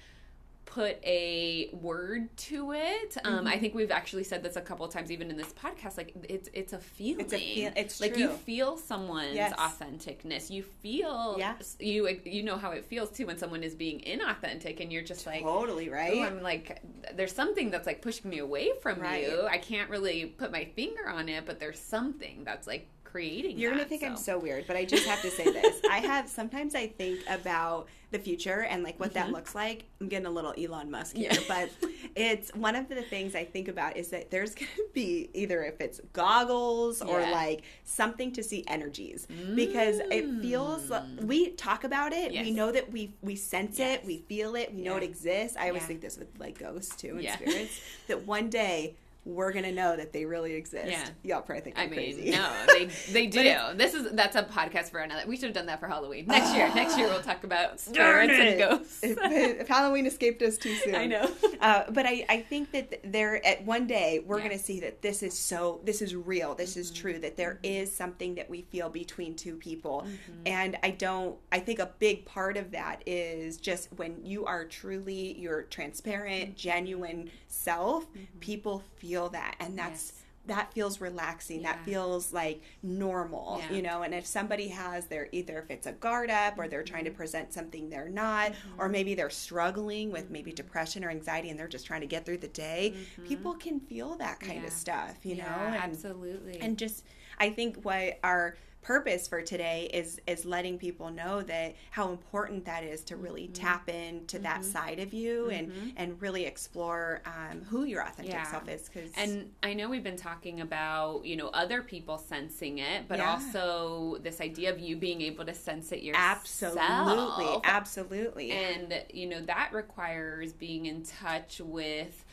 put 0.67 0.97
a 1.03 1.69
word 1.73 2.35
to 2.37 2.71
it 2.73 3.17
um 3.23 3.37
Mm-hmm. 3.37 3.47
i 3.47 3.57
think 3.57 3.73
we've 3.73 3.89
actually 3.91 4.23
said 4.23 4.43
this 4.43 4.55
a 4.57 4.61
couple 4.61 4.85
of 4.85 4.91
times 4.91 5.11
even 5.11 5.31
in 5.31 5.37
this 5.37 5.53
podcast 5.53 5.97
like 5.97 6.13
it's 6.29 6.49
it's 6.53 6.73
a 6.73 6.77
feeling 6.77 7.21
It's 7.21 7.33
a 7.33 7.37
feel- 7.39 7.71
it's 7.75 8.01
like 8.01 8.17
you 8.17 8.29
feel 8.29 8.77
someone's 8.77 9.33
Yes. 9.33 9.53
authenticness 9.57 10.49
you 10.49 10.63
feel 10.63 11.35
Yeah. 11.39 11.55
you 11.79 12.07
you 12.25 12.43
know 12.43 12.57
how 12.57 12.71
it 12.71 12.85
feels 12.85 13.09
too 13.11 13.25
when 13.27 13.37
someone 13.37 13.63
is 13.63 13.75
being 13.75 13.99
inauthentic 14.01 14.79
and 14.81 14.91
you're 14.91 15.03
just 15.03 15.25
like 15.25 15.41
totally 15.41 15.89
right 15.89 16.21
I'm 16.21 16.41
like, 16.43 16.81
there's 17.15 17.33
something 17.33 17.71
that's 17.71 17.87
like 17.87 18.01
pushing 18.01 18.29
me 18.29 18.39
away 18.39 18.71
from 18.81 18.99
Right. 18.99 19.23
you. 19.23 19.47
I 19.47 19.57
can't 19.57 19.89
really 19.89 20.25
put 20.25 20.51
my 20.51 20.65
finger 20.75 21.07
on 21.09 21.29
it, 21.29 21.45
but 21.45 21.59
there's 21.59 21.79
something 21.79 22.43
that's 22.43 22.67
like 22.67 22.87
creating. 23.17 23.57
You're 23.57 23.71
that, 23.71 23.77
gonna 23.77 23.89
think 23.89 24.01
so. 24.01 24.07
I'm 24.07 24.17
so 24.17 24.37
weird, 24.39 24.67
but 24.67 24.75
I 24.75 24.85
just 24.85 25.05
have 25.07 25.21
to 25.23 25.31
say 25.31 25.45
this. 25.45 25.81
I 25.91 25.97
have 25.99 26.27
sometimes 26.29 26.75
I 26.75 26.87
think 26.87 27.19
about 27.27 27.87
the 28.11 28.19
future 28.19 28.61
and 28.63 28.83
like 28.83 28.97
what 28.99 29.13
that 29.15 29.31
looks 29.31 29.53
like. 29.55 29.83
I'm 29.99 30.07
getting 30.07 30.27
a 30.27 30.31
little 30.31 30.53
Elon 30.57 30.89
Musk 30.91 31.15
here, 31.17 31.29
Mm-hmm. 31.31 31.51
Yeah. 31.51 31.67
but 31.81 31.89
it's 32.15 32.53
one 32.55 32.75
of 32.75 32.87
the 32.87 33.01
things 33.01 33.35
I 33.35 33.43
think 33.43 33.67
about 33.67 33.97
is 33.97 34.09
that 34.09 34.29
there's 34.31 34.53
gonna 34.55 34.69
be 34.93 35.29
either 35.33 35.63
if 35.63 35.81
it's 35.81 35.99
goggles 36.13 37.01
or 37.01 37.19
like 37.21 37.63
something 37.83 38.31
to 38.33 38.43
see 38.43 38.63
energies 38.67 39.27
because 39.55 39.99
it 40.11 40.41
feels 40.41 40.91
we 41.21 41.49
talk 41.51 41.83
about 41.83 42.13
it. 42.13 42.31
We 42.31 42.51
Mm. 42.51 42.55
Know 42.55 42.71
that 42.71 42.91
we 42.91 43.13
we 43.21 43.35
sense 43.35 43.77
Yes. 43.79 43.99
it, 43.99 44.05
we 44.05 44.19
feel 44.29 44.55
it, 44.55 44.73
we 44.73 44.81
know 44.83 44.95
it 44.97 45.03
exists. 45.03 45.57
I 45.57 45.67
always 45.69 45.83
Yeah. 45.83 45.87
think 45.87 46.01
this 46.01 46.17
with 46.17 46.29
like 46.39 46.57
ghosts 46.59 46.95
too 46.95 47.11
and 47.15 47.23
Yeah. 47.23 47.35
spirits 47.35 47.81
that 48.07 48.25
one 48.25 48.49
day 48.49 48.95
we're 49.27 49.51
gonna 49.51 49.71
know 49.71 49.95
that 49.97 50.13
they 50.13 50.25
really 50.25 50.53
exist. 50.53 50.89
Yeah. 50.89 51.05
Y'all 51.23 51.41
probably 51.41 51.61
think 51.61 51.77
I 51.77 51.83
I'm 51.83 51.89
mean, 51.89 51.99
crazy. 51.99 52.31
no, 52.31 52.49
they 52.67 52.85
they 53.11 53.27
do. 53.27 53.43
This 53.75 53.93
is 53.93 54.11
that's 54.13 54.35
a 54.35 54.43
podcast 54.43 54.89
for 54.91 54.99
another. 54.99 55.27
We 55.27 55.35
should 55.35 55.45
have 55.45 55.53
done 55.53 55.65
that 55.67 55.79
for 55.79 55.87
Halloween 55.87 56.25
next 56.27 56.55
year. 56.55 56.73
Next 56.73 56.97
year 56.97 57.07
we'll 57.07 57.21
talk 57.21 57.43
about 57.43 57.79
spirits 57.79 58.33
and 58.33 58.57
ghosts. 58.57 59.03
if, 59.03 59.17
if 59.21 59.67
Halloween 59.67 60.05
escaped 60.05 60.41
us 60.41 60.57
too 60.57 60.73
soon. 60.75 60.95
I 61.03 61.05
know. 61.05 61.29
Uh, 61.59 61.83
but 61.91 62.05
I, 62.05 62.25
I 62.29 62.41
think 62.41 62.71
that 62.71 63.01
there 63.03 63.45
at 63.45 63.65
one 63.65 63.85
day 63.87 64.23
we're 64.25 64.37
Yeah. 64.37 64.43
Mm-hmm. 64.43 64.47
going 64.49 64.59
to 64.59 64.63
see 64.63 64.79
that 64.81 65.01
this 65.01 65.23
is 65.23 65.37
so 65.37 65.81
this 65.83 66.01
is 66.01 66.15
real 66.15 66.55
this 66.55 66.77
is 66.77 66.89
true 66.91 67.19
that 67.19 67.35
there 67.35 67.59
is 67.63 67.93
something 67.93 68.35
that 68.35 68.49
we 68.49 68.61
feel 68.61 68.89
between 68.89 69.35
two 69.35 69.55
people 69.57 70.05
Mm-hmm. 70.07 70.41
and 70.45 70.77
I 70.83 70.91
don't 70.91 71.35
I 71.51 71.59
think 71.59 71.79
a 71.79 71.91
big 71.99 72.25
part 72.25 72.55
of 72.55 72.71
that 72.71 73.01
is 73.05 73.57
just 73.57 73.89
when 73.97 74.23
you 74.23 74.45
are 74.45 74.63
truly 74.65 75.37
your 75.39 75.63
transparent 75.63 76.27
Mm-hmm. 76.49 76.53
genuine 76.55 77.31
self 77.47 78.05
people 78.39 78.83
feel 78.97 79.16
that 79.29 79.55
and 79.59 79.77
that's 79.77 80.13
Yes. 80.13 80.23
that 80.45 80.73
feels 80.73 81.01
relaxing 81.01 81.63
that 81.63 81.83
feels 81.83 82.31
like 82.31 82.61
normal 83.01 83.59
Yeah. 83.69 83.75
you 83.75 83.81
know 83.81 84.01
and 84.03 84.13
if 84.13 84.25
somebody 84.25 84.67
has 84.69 85.07
their 85.07 85.27
either 85.31 85.59
if 85.59 85.69
it's 85.69 85.87
a 85.87 85.91
guard 85.91 86.29
up 86.29 86.57
or 86.57 86.67
they're 86.67 86.83
trying 86.83 87.03
Mm-hmm. 87.03 87.13
to 87.13 87.17
present 87.17 87.53
something 87.53 87.89
they're 87.89 88.07
not 88.09 88.53
or 88.77 88.87
maybe 88.87 89.13
they're 89.13 89.29
struggling 89.29 90.11
with 90.11 90.29
maybe 90.29 90.51
depression 90.53 91.03
or 91.03 91.09
anxiety 91.09 91.49
and 91.49 91.59
they're 91.59 91.67
just 91.67 91.85
trying 91.85 92.01
to 92.01 92.07
get 92.07 92.25
through 92.25 92.37
the 92.37 92.47
day 92.47 92.93
people 93.27 93.53
can 93.55 93.79
feel 93.79 94.15
that 94.17 94.39
kind 94.39 94.53
Mm-hmm. 94.53 94.61
Yeah. 94.61 94.67
of 94.67 94.73
stuff 94.73 95.25
you 95.25 95.35
know 95.35 95.43
and, 95.43 95.75
absolutely. 95.75 96.59
and 96.61 96.77
just 96.77 97.03
i 97.39 97.49
think 97.49 97.77
what 97.83 98.17
our 98.23 98.55
purpose 98.87 99.27
for 99.27 99.41
today 99.41 99.89
is 99.93 100.19
is 100.27 100.45
letting 100.45 100.77
people 100.77 101.09
know 101.11 101.41
that 101.41 101.75
how 101.91 102.09
important 102.09 102.63
that 102.65 102.83
is 102.83 103.03
to 103.03 103.15
really 103.17 103.47
Mm-hmm. 103.47 103.53
tap 103.53 103.89
into 103.89 104.39
that 104.39 104.63
side 104.63 104.99
of 104.99 105.13
you 105.13 105.49
and 105.49 105.71
and 105.97 106.21
really 106.21 106.45
explore 106.45 107.21
um, 107.25 107.61
who 107.69 107.83
your 107.83 108.01
authentic 108.01 108.29
Yeah. 108.29 108.43
self 108.45 108.67
is 108.69 108.89
because 108.89 109.11
And 109.15 109.51
I 109.63 109.73
know 109.73 109.89
we've 109.89 110.03
been 110.03 110.17
talking 110.17 110.61
about, 110.61 111.25
you 111.25 111.35
know, 111.35 111.47
other 111.49 111.81
people 111.81 112.17
sensing 112.17 112.79
it, 112.79 113.07
but 113.07 113.17
Yeah. 113.19 113.33
also 113.33 114.17
this 114.21 114.39
idea 114.41 114.71
of 114.73 114.79
you 114.79 114.95
being 114.95 115.21
able 115.21 115.45
to 115.45 115.53
sense 115.53 115.91
it 115.91 116.01
yourself. 116.03 116.23
absolutely 116.29 117.45
absolutely 117.63 118.51
And, 118.51 119.03
you 119.13 119.27
know, 119.27 119.41
that 119.41 119.69
requires 119.73 120.53
being 120.53 120.85
in 120.85 121.03
touch 121.03 121.59
with, 121.59 122.25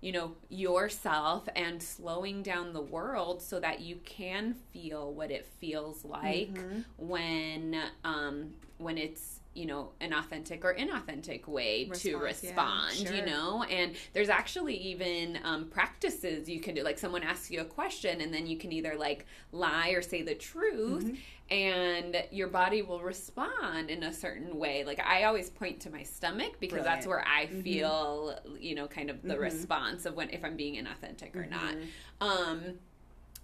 you 0.00 0.12
know, 0.12 0.32
yourself 0.48 1.48
and 1.56 1.82
slowing 1.82 2.42
down 2.42 2.72
the 2.72 2.80
world 2.80 3.42
so 3.42 3.58
that 3.60 3.80
you 3.80 3.96
can 4.04 4.54
feel 4.72 5.12
what 5.12 5.30
it 5.30 5.46
feels 5.60 6.04
like 6.04 6.54
Mm-hmm. 6.54 6.80
when 6.98 7.76
um 8.04 8.50
when 8.78 8.96
it's 8.96 9.40
you 9.54 9.66
know 9.66 9.90
an 10.00 10.12
authentic 10.12 10.64
or 10.64 10.72
inauthentic 10.72 11.48
way 11.48 11.86
to 11.86 12.16
Response, 12.18 12.42
yeah, 12.44 12.50
respond 12.50 13.16
you 13.16 13.26
know 13.26 13.64
and 13.64 13.96
there's 14.12 14.28
actually 14.28 14.76
even 14.76 15.36
um, 15.42 15.64
practices 15.66 16.48
you 16.48 16.60
can 16.60 16.76
do 16.76 16.84
like 16.84 16.96
someone 16.98 17.24
asks 17.24 17.50
you 17.50 17.60
a 17.60 17.64
question 17.64 18.20
and 18.20 18.32
then 18.32 18.46
you 18.46 18.56
can 18.56 18.70
either 18.70 18.94
like 18.96 19.26
lie 19.50 19.88
or 19.90 20.02
say 20.02 20.22
the 20.22 20.34
truth 20.34 21.04
Mm-hmm. 21.06 21.14
And 21.50 22.22
your 22.30 22.48
body 22.48 22.82
will 22.82 23.00
respond 23.00 23.90
in 23.90 24.02
a 24.02 24.12
certain 24.12 24.58
way. 24.58 24.84
Like 24.84 25.00
i 25.04 25.24
always 25.24 25.48
point 25.50 25.80
to 25.80 25.90
my 25.90 26.02
stomach 26.02 26.54
because 26.60 26.84
that's 26.84 27.06
where 27.06 27.24
i 27.26 27.46
Mm-hmm. 27.46 27.60
feel 27.62 28.38
you 28.58 28.74
know 28.74 28.86
kind 28.86 29.08
of 29.10 29.22
the 29.22 29.38
response 29.38 30.04
of 30.06 30.14
when 30.14 30.28
if 30.30 30.44
i'm 30.44 30.56
being 30.56 30.74
inauthentic 30.74 31.34
or 31.36 31.46
not. 31.46 31.74
Um 32.20 32.60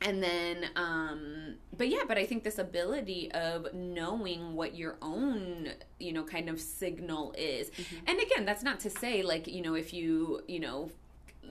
and 0.03 0.23
then 0.23 0.67
um 0.77 1.55
but 1.79 1.88
yeah 1.88 2.01
but 2.07 2.19
i 2.19 2.27
think 2.27 2.43
this 2.43 2.59
ability 2.59 3.31
of 3.33 3.73
knowing 3.73 4.55
what 4.55 4.75
your 4.75 4.97
own 5.01 5.69
you 6.01 6.12
know 6.12 6.25
kind 6.25 6.49
of 6.49 6.61
signal 6.61 7.33
is. 7.38 7.71
And 8.07 8.19
again 8.21 8.45
that's 8.45 8.62
not 8.64 8.81
to 8.81 8.90
say 8.90 9.23
like 9.23 9.47
you 9.47 9.62
know 9.62 9.75
if 9.75 9.95
you 9.95 10.43
you 10.49 10.61
know 10.61 10.90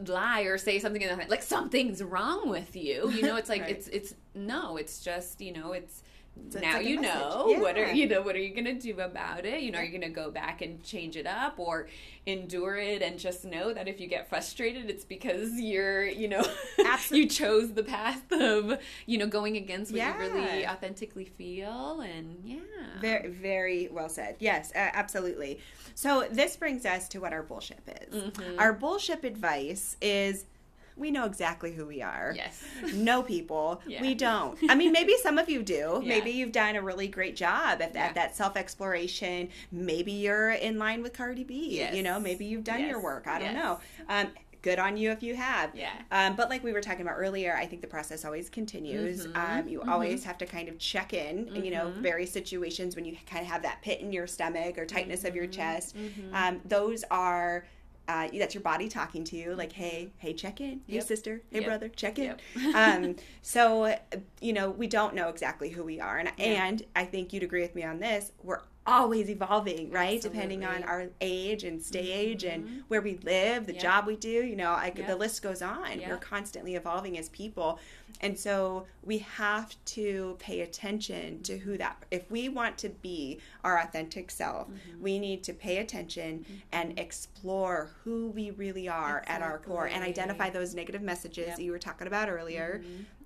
lie 0.07 0.41
or 0.41 0.57
say 0.57 0.77
something 0.79 1.03
like 1.29 1.41
something's 1.43 2.03
wrong 2.03 2.49
with 2.49 2.75
you. 2.75 3.09
You 3.11 3.21
know 3.23 3.37
it's 3.37 3.49
like 3.49 3.61
Right. 3.67 3.71
it's 3.71 3.87
it's 3.87 4.13
no 4.35 4.77
it's 4.77 5.01
just 5.03 5.39
you 5.41 5.53
know 5.53 5.71
it's 5.71 6.03
It's 6.47 6.55
now 6.55 6.73
like 6.77 6.85
you 6.85 6.99
message. 7.01 7.15
know 7.15 7.55
what 7.59 7.77
are 7.77 7.91
you 7.93 8.07
know 8.07 8.21
what 8.21 8.35
are 8.35 8.39
you 8.39 8.53
gonna 8.53 8.73
do 8.73 8.99
about 8.99 9.45
it 9.45 9.61
you 9.61 9.71
know 9.71 9.79
are 9.79 9.83
you 9.83 9.91
gonna 9.91 10.09
go 10.11 10.29
back 10.31 10.61
and 10.61 10.83
change 10.83 11.15
it 11.15 11.25
up 11.27 11.59
or 11.59 11.87
endure 12.25 12.77
it 12.77 13.01
and 13.01 13.19
just 13.19 13.45
know 13.45 13.73
that 13.73 13.87
if 13.87 13.99
you 13.99 14.07
get 14.07 14.27
frustrated 14.29 14.89
it's 14.89 15.05
because 15.05 15.59
you're 15.59 16.05
you 16.05 16.27
know 16.27 16.43
you 17.11 17.27
chose 17.27 17.73
the 17.73 17.83
path 17.83 18.31
of 18.31 18.79
you 19.05 19.17
know 19.17 19.27
going 19.27 19.57
against 19.57 19.91
what 19.91 19.97
Yeah. 19.97 20.23
you 20.23 20.31
really 20.33 20.67
authentically 20.67 21.25
feel 21.25 22.01
and 22.01 22.37
yeah 22.43 22.57
Very, 23.01 23.29
very 23.29 23.89
well 23.91 24.09
said. 24.09 24.35
Yes, 24.39 24.71
uh, 24.75 24.89
absolutely. 24.93 25.59
So 25.95 26.27
this 26.31 26.55
brings 26.55 26.85
us 26.85 27.07
to 27.09 27.19
what 27.19 27.33
our 27.33 27.43
bullshit 27.43 27.79
is. 28.09 28.23
Mm-hmm. 28.23 28.59
Our 28.59 28.73
bullshit 28.73 29.23
advice 29.23 29.97
is 30.01 30.45
we 30.95 31.11
know 31.11 31.25
exactly 31.25 31.73
who 31.73 31.85
we 31.85 32.01
are. 32.01 32.33
yes 32.35 32.63
No 32.93 33.23
people. 33.23 33.81
Yeah. 33.87 34.01
We 34.01 34.15
don't. 34.15 34.57
I 34.69 34.75
mean, 34.75 34.91
maybe 34.91 35.15
some 35.21 35.37
of 35.37 35.49
you 35.49 35.63
do. 35.63 35.99
Yeah. 36.03 36.09
Maybe 36.09 36.31
you've 36.31 36.51
done 36.51 36.75
a 36.75 36.81
really 36.81 37.07
great 37.07 37.35
job 37.35 37.81
at, 37.81 37.93
Yeah. 37.95 38.05
at 38.05 38.15
that 38.15 38.35
self 38.35 38.55
exploration. 38.57 39.49
Maybe 39.71 40.11
you're 40.11 40.51
in 40.51 40.77
line 40.77 41.01
with 41.01 41.13
Cardi 41.13 41.43
B. 41.43 41.67
Yes. 41.77 41.95
You 41.95 42.03
know, 42.03 42.19
maybe 42.19 42.45
you've 42.45 42.63
done 42.63 42.81
your 42.85 43.01
work. 43.01 43.27
I 43.27 43.39
don't 43.39 43.53
Yes. 43.53 43.63
know. 43.63 43.79
Um, 44.09 44.27
good 44.61 44.79
on 44.79 44.95
you 44.95 45.11
if 45.11 45.21
you 45.21 45.35
have. 45.35 45.75
Yeah. 45.75 45.91
Um, 46.11 46.37
but 46.37 46.49
like 46.49 46.63
we 46.63 46.71
were 46.71 46.79
talking 46.79 47.01
about 47.01 47.15
earlier, 47.17 47.53
I 47.53 47.65
think 47.65 47.81
the 47.81 47.87
process 47.87 48.23
always 48.23 48.49
continues. 48.49 49.27
Mm-hmm. 49.27 49.59
Um, 49.59 49.67
you 49.67 49.81
always 49.81 50.23
have 50.23 50.37
to 50.37 50.45
kind 50.45 50.69
of 50.69 50.79
check 50.79 51.13
in. 51.13 51.53
You 51.53 51.71
know, 51.71 51.91
various 51.97 52.31
situations 52.31 52.95
when 52.95 53.03
you 53.03 53.17
kind 53.29 53.41
of 53.41 53.51
have 53.51 53.61
that 53.63 53.81
pit 53.81 53.99
in 53.99 54.13
your 54.13 54.25
stomach 54.25 54.77
or 54.77 54.85
tightness 54.85 55.25
of 55.25 55.35
your 55.35 55.45
Mm-hmm. 55.47 55.51
chest. 55.51 55.95
Um, 56.33 56.61
those 56.65 57.03
are. 57.11 57.65
Uh, 58.07 58.27
that's 58.37 58.53
your 58.53 58.63
body 58.63 58.89
talking 58.89 59.23
to 59.23 59.37
you, 59.37 59.55
like, 59.55 59.71
"Hey, 59.71 60.11
hey, 60.17 60.33
check 60.33 60.59
in. 60.59 60.81
Hey, 60.87 60.95
Yep. 60.95 61.03
sister. 61.03 61.41
Hey, 61.51 61.59
Yep. 61.59 61.65
brother, 61.65 61.89
check 61.89 62.19
in." 62.19 62.25
Yep. 62.25 62.41
um, 62.75 63.15
so, 63.41 63.95
you 64.41 64.51
know, 64.53 64.69
we 64.69 64.87
don't 64.87 65.15
know 65.15 65.29
exactly 65.29 65.69
who 65.69 65.83
we 65.83 65.99
are, 65.99 66.17
and 66.17 66.31
and 66.39 66.83
I 66.95 67.05
think 67.05 67.31
you'd 67.33 67.43
agree 67.43 67.61
with 67.61 67.75
me 67.75 67.83
on 67.83 67.99
this. 67.99 68.31
We're 68.41 68.61
always 68.85 69.29
evolving, 69.29 69.89
right? 69.91 70.21
Depending 70.21 70.65
on 70.65 70.83
our 70.83 71.07
age 71.21 71.63
and 71.63 71.81
stage 71.81 72.43
and 72.43 72.65
mm-hmm. 72.65 72.79
where 72.87 73.01
we 73.01 73.17
live, 73.23 73.65
the 73.65 73.73
job 73.73 74.05
we 74.05 74.15
do. 74.15 74.29
You 74.29 74.55
know, 74.55 74.71
I, 74.71 74.89
the 74.89 75.15
list 75.15 75.41
goes 75.41 75.61
on. 75.61 76.01
We're 76.07 76.17
constantly 76.17 76.75
evolving 76.75 77.17
as 77.17 77.29
people, 77.29 77.79
and 78.21 78.37
so 78.37 78.85
we 79.03 79.19
have 79.19 79.75
to 79.85 80.35
pay 80.39 80.61
attention 80.61 81.41
to 81.43 81.53
mm-hmm. 81.53 81.69
who 81.69 81.77
that. 81.77 82.03
If 82.11 82.29
we 82.29 82.49
want 82.49 82.77
to 82.79 82.89
be 82.89 83.39
our 83.63 83.79
authentic 83.79 84.31
self, 84.31 84.53
Mm-hmm. 84.63 85.03
we 85.03 85.19
need 85.19 85.43
to 85.43 85.53
pay 85.53 85.77
attention 85.77 86.39
mm-hmm. 86.39 86.53
and 86.71 86.97
explore 86.99 87.89
who 88.03 88.29
we 88.29 88.51
really 88.51 88.87
are 88.87 89.23
at 89.27 89.41
our 89.41 89.59
core 89.59 89.87
and 89.87 90.03
identify 90.03 90.49
those 90.49 90.73
negative 90.73 91.01
messages 91.01 91.47
Yep. 91.47 91.57
that 91.57 91.63
you 91.63 91.71
were 91.71 91.79
talking 91.79 92.07
about 92.07 92.29
earlier. 92.29 92.81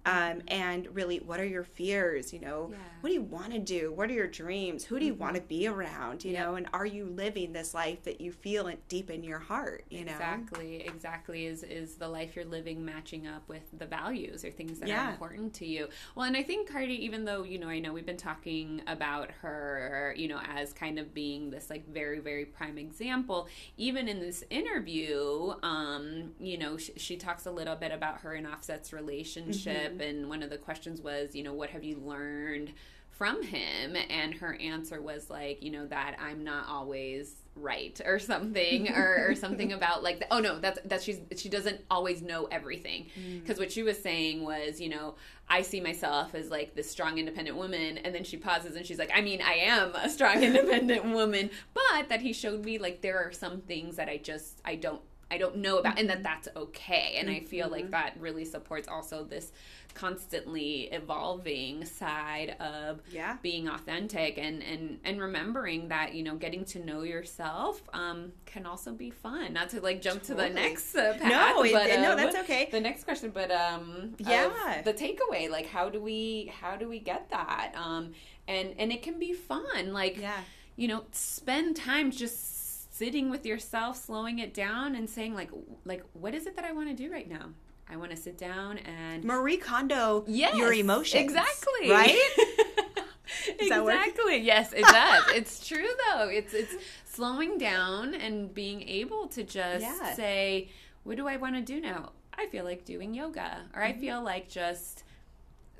Mm-hmm. 0.07 0.31
Um, 0.39 0.41
and 0.47 0.87
really, 0.95 1.17
what 1.19 1.39
are 1.39 1.45
your 1.45 1.63
fears? 1.63 2.31
You 2.33 2.39
know, 2.39 2.69
Yeah. 2.71 2.77
what 3.01 3.09
do 3.09 3.13
you 3.13 3.21
want 3.21 3.53
to 3.53 3.59
do? 3.59 3.91
What 3.91 4.09
are 4.09 4.13
your 4.13 4.27
dreams? 4.27 4.85
Who 4.85 4.99
do 4.99 5.05
you 5.05 5.13
want 5.13 5.35
to 5.35 5.41
be 5.41 5.67
around? 5.67 6.23
You 6.23 6.31
Yep. 6.33 6.45
know, 6.45 6.55
and 6.55 6.67
are 6.73 6.85
you 6.85 7.05
living 7.05 7.53
this 7.53 7.73
life 7.73 8.03
that 8.03 8.21
you 8.21 8.31
feel 8.31 8.71
deep 8.89 9.09
in 9.09 9.23
your 9.23 9.39
heart? 9.39 9.85
You 9.89 10.05
know, 10.05 10.11
Exactly, 10.13 10.81
exactly. 10.85 11.45
Is 11.45 11.63
is 11.63 11.95
the 11.95 12.07
life 12.07 12.35
you're 12.35 12.45
living 12.45 12.83
matching 12.83 13.27
up 13.27 13.47
with 13.49 13.63
the 13.77 13.85
values 13.85 14.43
or 14.45 14.51
things 14.51 14.79
that 14.79 14.89
Yeah. 14.89 15.07
are 15.07 15.11
important 15.11 15.53
to 15.55 15.65
you? 15.65 15.89
Well, 16.15 16.25
and 16.25 16.35
I 16.37 16.43
think 16.43 16.69
Cardi, 16.69 17.03
even 17.05 17.25
though 17.25 17.43
you 17.43 17.59
know, 17.59 17.69
I 17.69 17.79
know 17.79 17.93
we've 17.93 18.05
been 18.05 18.17
talking 18.17 18.81
about 18.87 19.31
her, 19.41 20.13
you 20.17 20.27
know, 20.27 20.39
as 20.47 20.73
kind 20.73 20.99
of 20.99 21.13
being 21.13 21.49
this 21.49 21.69
like 21.69 21.87
very, 21.87 22.19
very 22.19 22.45
prime 22.45 22.77
example. 22.77 23.47
Even 23.77 24.07
in 24.07 24.19
this 24.19 24.43
interview, 24.49 25.53
um, 25.63 26.31
you 26.39 26.57
know, 26.57 26.77
she, 26.77 26.93
she 26.97 27.17
talks 27.17 27.45
a 27.45 27.51
little 27.51 27.75
bit 27.75 27.91
about 27.91 28.21
her 28.21 28.33
and 28.33 28.47
Offset's 28.47 28.93
relationship, 28.93 29.91
Mm-hmm. 29.91 29.96
And 30.01 30.29
one 30.29 30.43
of 30.43 30.49
the 30.49 30.57
questions 30.57 31.01
was, 31.01 31.35
you 31.35 31.43
know, 31.43 31.53
what 31.53 31.69
have 31.69 31.83
you 31.83 31.97
learned? 31.97 32.73
from 33.17 33.41
him 33.41 33.95
and 34.11 34.35
her 34.35 34.55
answer 34.61 35.01
was 35.01 35.27
like 35.27 35.63
you 35.63 35.71
know 35.71 35.87
that 35.87 36.15
i'm 36.19 36.43
not 36.43 36.67
always 36.69 37.37
right 37.55 37.99
or 38.05 38.19
something 38.19 38.93
or, 38.95 39.29
or 39.29 39.35
something 39.35 39.73
about 39.73 40.03
like 40.03 40.19
the, 40.19 40.27
oh 40.29 40.39
no 40.39 40.59
that's 40.59 40.79
that 40.85 41.01
she's 41.01 41.19
she 41.35 41.49
doesn't 41.49 41.81
always 41.89 42.21
know 42.21 42.45
everything 42.51 43.07
mm. 43.19 43.41
because 43.41 43.57
what 43.57 43.71
she 43.71 43.81
was 43.81 43.97
saying 43.97 44.43
was 44.43 44.79
you 44.79 44.87
know 44.87 45.15
i 45.49 45.63
see 45.63 45.81
myself 45.81 46.35
as 46.35 46.51
like 46.51 46.75
this 46.75 46.89
strong 46.89 47.17
independent 47.17 47.57
woman 47.57 47.97
and 47.97 48.13
then 48.13 48.23
she 48.23 48.37
pauses 48.37 48.75
and 48.75 48.85
she's 48.85 48.99
like 48.99 49.11
i 49.15 49.19
mean 49.19 49.41
i 49.41 49.53
am 49.53 49.95
a 49.95 50.07
strong 50.07 50.43
independent 50.43 51.03
woman 51.03 51.49
but 51.73 52.09
that 52.09 52.21
he 52.21 52.31
showed 52.31 52.63
me 52.63 52.77
like 52.77 53.01
there 53.01 53.17
are 53.17 53.31
some 53.31 53.61
things 53.61 53.95
that 53.95 54.07
i 54.07 54.17
just 54.17 54.61
i 54.63 54.75
don't 54.75 55.01
I 55.29 55.37
don't 55.37 55.57
know 55.57 55.77
about, 55.77 55.99
and 55.99 56.09
that 56.09 56.17
mm-hmm. 56.17 56.23
that's 56.23 56.47
okay. 56.55 57.17
And 57.19 57.29
I 57.29 57.41
feel 57.41 57.69
like 57.69 57.83
mm-hmm. 57.83 57.91
that 57.91 58.15
really 58.19 58.45
supports 58.45 58.87
also 58.87 59.23
this 59.23 59.51
constantly 59.93 60.83
evolving 60.91 61.85
side 61.85 62.55
of 62.59 63.01
Yeah. 63.11 63.37
being 63.41 63.67
authentic 63.67 64.37
and 64.37 64.61
and 64.63 64.99
and 65.03 65.19
remembering 65.21 65.87
that 65.89 66.13
you 66.13 66.23
know 66.23 66.35
getting 66.35 66.65
to 66.65 66.79
know 66.85 67.01
yourself 67.03 67.81
um, 67.93 68.31
can 68.45 68.65
also 68.65 68.91
be 68.93 69.09
fun. 69.09 69.53
Not 69.53 69.69
to 69.71 69.81
like 69.81 70.01
jump 70.01 70.23
to 70.23 70.33
the 70.35 70.49
next 70.49 70.95
uh, 70.95 71.13
path, 71.19 71.29
No, 71.29 71.63
it- 71.63 71.73
but, 71.73 71.87
no, 72.01 72.11
um, 72.11 72.17
that's 72.17 72.35
okay. 72.37 72.69
The 72.71 72.79
next 72.79 73.03
question, 73.03 73.31
but 73.31 73.51
um, 73.51 74.15
Yeah. 74.19 74.81
the 74.83 74.93
takeaway, 74.93 75.49
like 75.49 75.67
how 75.67 75.89
do 75.89 75.99
we 76.01 76.51
how 76.61 76.75
do 76.75 76.87
we 76.87 76.99
get 76.99 77.29
that? 77.29 77.73
Um, 77.75 78.13
and 78.47 78.73
and 78.77 78.91
it 78.91 79.01
can 79.01 79.19
be 79.19 79.33
fun, 79.33 79.93
like 79.93 80.17
Yeah. 80.17 80.39
you 80.75 80.87
know, 80.87 81.05
spend 81.11 81.75
time 81.75 82.11
just 82.11 82.93
sitting 82.95 83.29
with 83.29 83.45
yourself, 83.45 83.97
slowing 83.97 84.39
it 84.39 84.53
down, 84.53 84.95
and 84.95 85.09
saying 85.09 85.33
like 85.35 85.49
like 85.85 86.03
what 86.13 86.33
is 86.33 86.45
it 86.47 86.55
that 86.55 86.65
I 86.65 86.71
want 86.71 86.87
to 86.89 86.95
do 86.95 87.11
right 87.11 87.29
now? 87.29 87.49
I 87.89 87.95
want 87.95 88.11
to 88.11 88.17
sit 88.17 88.37
down 88.37 88.77
and 88.79 89.23
Marie 89.23 89.57
Kondo 89.57 90.23
Yes, 90.27 90.55
your 90.57 90.73
emotions. 90.73 91.23
Exactly. 91.23 91.89
Right? 91.89 92.19
exactly. 93.59 94.37
Yes, 94.39 94.73
it 94.73 94.83
does. 94.83 95.23
it's 95.35 95.65
true 95.67 95.87
though. 96.11 96.27
It's 96.27 96.53
it's 96.53 96.75
slowing 97.05 97.57
down 97.57 98.13
and 98.13 98.53
being 98.53 98.81
able 98.87 99.27
to 99.29 99.43
just 99.43 99.83
Yeah. 99.85 100.13
say, 100.13 100.69
what 101.03 101.17
do 101.17 101.27
I 101.27 101.37
want 101.37 101.55
to 101.55 101.61
do 101.61 101.79
now? 101.81 102.11
I 102.37 102.47
feel 102.47 102.65
like 102.65 102.85
doing 102.85 103.13
yoga 103.13 103.63
or 103.73 103.81
Mm-hmm. 103.81 103.97
I 103.97 104.01
feel 104.01 104.21
like 104.23 104.49
just 104.49 105.03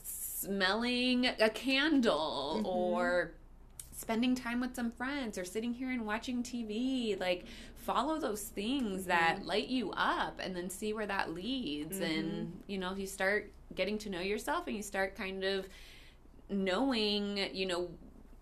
smelling 0.04 1.26
a 1.40 1.50
candle 1.50 2.56
Mm-hmm. 2.58 2.66
or 2.68 3.32
spending 3.96 4.36
time 4.36 4.60
with 4.62 4.76
some 4.76 4.92
friends 4.92 5.38
or 5.38 5.44
sitting 5.46 5.74
here 5.74 5.90
and 5.90 6.06
watching 6.06 6.44
TV 6.44 7.20
like 7.20 7.46
follow 7.88 8.20
those 8.20 8.44
things 8.44 9.06
that 9.06 9.38
Mm-hmm. 9.38 9.48
light 9.48 9.68
you 9.70 9.92
up 9.92 10.36
and 10.44 10.56
then 10.56 10.70
see 10.70 10.92
where 10.94 11.08
that 11.08 11.34
leads 11.34 12.00
and 12.00 12.62
you 12.68 12.78
know 12.78 12.92
if 12.92 13.00
you 13.00 13.08
start 13.08 13.52
getting 13.76 13.98
to 14.00 14.10
know 14.10 14.20
yourself 14.20 14.68
and 14.68 14.76
you 14.76 14.84
start 14.84 15.16
kind 15.16 15.44
of 15.44 15.68
knowing 16.50 17.22
you 17.54 17.66
know 17.66 17.90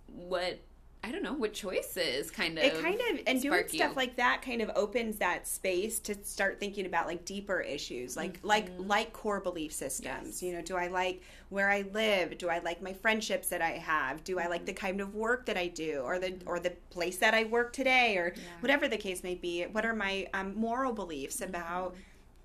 what 0.08 0.60
I 1.06 1.12
don't 1.12 1.22
know 1.24 1.34
what 1.34 1.54
choices 1.54 2.32
kind 2.32 2.58
of 2.58 2.63
it 2.63 2.82
kind 2.82 3.00
of 3.00 3.20
and 3.28 3.39
doing 3.41 3.68
stuff 3.68 3.89
you. 3.91 3.96
like 3.96 4.15
that 4.15 4.41
kind 4.41 4.62
of 4.62 4.72
opens 4.76 5.18
that 5.18 5.48
space 5.48 6.00
to 6.00 6.15
start 6.24 6.60
thinking 6.60 6.86
about 6.88 7.06
like 7.06 7.24
deeper 7.26 7.60
issues 7.62 8.18
like 8.18 8.39
like 8.41 8.72
like 8.80 9.13
core 9.13 9.39
belief 9.39 9.72
systems 9.72 10.06
Mm-hmm. 10.15 10.26
Yes. 10.26 10.44
you 10.44 10.54
know 10.54 10.62
do 10.62 10.76
i 10.76 10.88
like 10.88 11.22
where 11.50 11.70
i 11.70 11.84
live 11.94 12.38
do 12.39 12.50
i 12.50 12.58
like 12.60 12.82
my 12.82 12.94
friendships 12.94 13.50
that 13.50 13.62
i 13.62 13.72
have 13.72 14.24
do 14.24 14.39
i 14.39 14.48
like 14.48 14.65
the 14.65 14.74
kind 14.74 15.00
of 15.00 15.13
work 15.13 15.46
that 15.46 15.58
i 15.58 15.68
do 15.68 16.00
or 16.00 16.18
the 16.20 16.36
or 16.48 16.60
the 16.60 16.72
place 16.89 17.18
that 17.20 17.34
i 17.36 17.44
work 17.44 17.72
today 17.72 18.18
or 18.18 18.34
whatever 18.62 18.88
the 18.88 18.98
case 18.98 19.24
may 19.24 19.36
be 19.36 19.63
what 19.63 19.86
are 19.86 19.96
my 19.96 20.28
um, 20.34 20.56
moral 20.56 20.91
beliefs 20.94 21.39
Mm-hmm. 21.41 22.00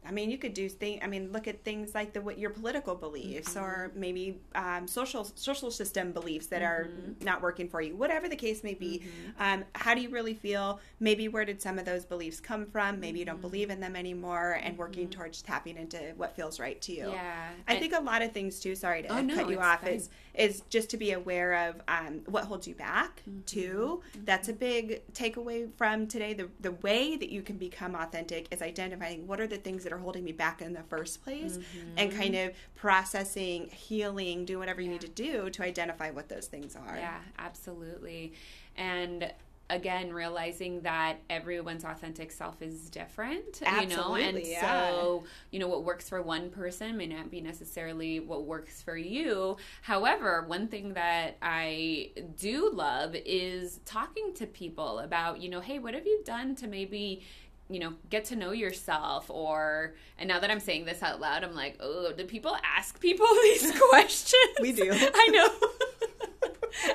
I 0.06 0.12
mean, 0.12 0.30
you 0.30 0.38
could 0.38 0.54
do 0.54 0.68
things. 0.68 1.00
I 1.04 1.06
mean, 1.06 1.30
look 1.30 1.46
at 1.46 1.62
things 1.62 1.94
like 1.94 2.14
the 2.14 2.22
what 2.22 2.38
your 2.38 2.50
political 2.50 2.94
beliefs, 2.94 3.56
or 3.56 3.88
Mm-hmm. 3.90 4.00
maybe 4.00 4.40
um, 4.54 4.88
social 4.88 5.24
social 5.34 5.70
system 5.70 6.12
beliefs 6.12 6.46
that 6.46 6.62
are 6.62 6.88
Mm-hmm. 6.90 7.24
not 7.24 7.42
working 7.42 7.68
for 7.68 7.82
you. 7.82 7.94
Whatever 7.96 8.28
the 8.28 8.36
case 8.36 8.64
may 8.64 8.74
be, 8.74 9.02
um, 9.38 9.62
how 9.74 9.94
do 9.94 10.00
you 10.00 10.08
really 10.08 10.32
feel? 10.34 10.80
Maybe 11.00 11.28
where 11.28 11.44
did 11.44 11.60
some 11.60 11.78
of 11.78 11.84
those 11.84 12.04
beliefs 12.06 12.40
come 12.40 12.64
from? 12.66 12.98
Maybe 12.98 13.18
you 13.18 13.24
Mm-hmm. 13.26 13.32
don't 13.34 13.40
believe 13.42 13.68
in 13.70 13.78
them 13.80 13.94
anymore, 13.94 14.58
and 14.62 14.76
working 14.78 15.08
towards 15.10 15.42
tapping 15.42 15.76
into 15.76 15.98
what 16.16 16.34
feels 16.34 16.58
right 16.58 16.80
to 16.82 16.92
you. 16.92 17.10
yeah 17.12 17.50
I 17.68 17.76
think 17.76 17.92
a 17.92 18.00
lot 18.00 18.22
of 18.22 18.32
things 18.32 18.58
too. 18.58 18.74
Sorry 18.74 19.02
to 19.02 19.08
Oh, 19.18 19.20
no, 19.20 19.34
cut 19.34 19.50
you 19.50 19.60
off. 19.60 19.82
fine. 19.82 19.92
Is 19.94 20.08
is 20.40 20.62
just 20.70 20.88
to 20.90 20.96
be 20.96 21.12
aware 21.12 21.68
of 21.68 21.82
um, 21.88 22.22
what 22.26 22.44
holds 22.44 22.66
you 22.66 22.74
back 22.74 23.22
Mm-hmm. 23.28 23.40
too. 23.46 24.02
That's 24.24 24.48
a 24.48 24.52
big 24.52 25.02
takeaway 25.12 25.68
from 25.76 26.06
today. 26.06 26.32
The 26.32 26.48
the 26.60 26.72
way 26.86 27.16
that 27.16 27.30
you 27.30 27.42
can 27.42 27.56
become 27.58 27.94
authentic 27.94 28.42
is 28.50 28.62
identifying 28.62 29.26
what 29.26 29.38
are 29.40 29.46
the 29.46 29.58
things 29.58 29.84
that 29.84 29.92
are 29.92 29.98
holding 30.06 30.24
me 30.24 30.32
back 30.32 30.62
in 30.62 30.72
the 30.72 30.82
first 30.94 31.22
place, 31.24 31.58
Mm-hmm. 31.58 31.98
and 31.98 32.12
kind 32.12 32.34
of 32.36 32.52
processing, 32.74 33.68
healing, 33.68 34.44
do 34.44 34.58
whatever 34.58 34.80
you 34.80 34.88
need 34.88 35.02
to 35.02 35.08
do 35.08 35.50
to 35.50 35.62
identify 35.62 36.10
what 36.10 36.28
those 36.28 36.46
things 36.46 36.74
are. 36.76 36.96
Yeah, 36.96 37.18
absolutely. 37.38 38.32
And 38.76 39.32
again, 39.70 40.12
realizing 40.12 40.82
that 40.82 41.16
everyone's 41.30 41.84
authentic 41.84 42.30
self 42.32 42.60
is 42.60 42.90
different, 42.90 43.62
you 43.80 43.86
know, 43.86 44.16
and 44.16 44.44
yeah. 44.44 44.60
so, 44.60 45.24
you 45.50 45.58
know, 45.58 45.68
what 45.68 45.84
works 45.84 46.08
for 46.08 46.20
one 46.20 46.50
person 46.50 46.96
may 46.96 47.06
not 47.06 47.30
be 47.30 47.40
necessarily 47.40 48.20
what 48.20 48.44
works 48.44 48.82
for 48.82 48.96
you. 48.96 49.56
However, 49.82 50.44
one 50.46 50.68
thing 50.68 50.94
that 50.94 51.36
I 51.40 52.10
do 52.36 52.70
love 52.70 53.14
is 53.14 53.80
talking 53.84 54.34
to 54.34 54.46
people 54.46 54.98
about, 54.98 55.40
you 55.40 55.48
know, 55.48 55.60
hey, 55.60 55.78
what 55.78 55.94
have 55.94 56.06
you 56.06 56.20
done 56.24 56.54
to 56.56 56.66
maybe 56.66 57.22
you 57.70 57.78
know, 57.78 57.94
get 58.10 58.24
to 58.26 58.34
know 58.36 58.50
yourself 58.50 59.30
or 59.30 59.94
and 60.18 60.26
now 60.28 60.40
that 60.40 60.50
I'm 60.50 60.58
saying 60.58 60.86
this 60.86 61.04
out 61.04 61.20
loud, 61.20 61.44
I'm 61.44 61.54
like, 61.54 61.76
oh, 61.78 62.12
do 62.12 62.24
people 62.24 62.56
ask 62.64 63.00
people 63.00 63.26
these 63.42 63.72
questions? 63.90 64.34
We 64.60 64.72
do. 64.72 64.90
I 64.92 65.28
know. 65.28 65.48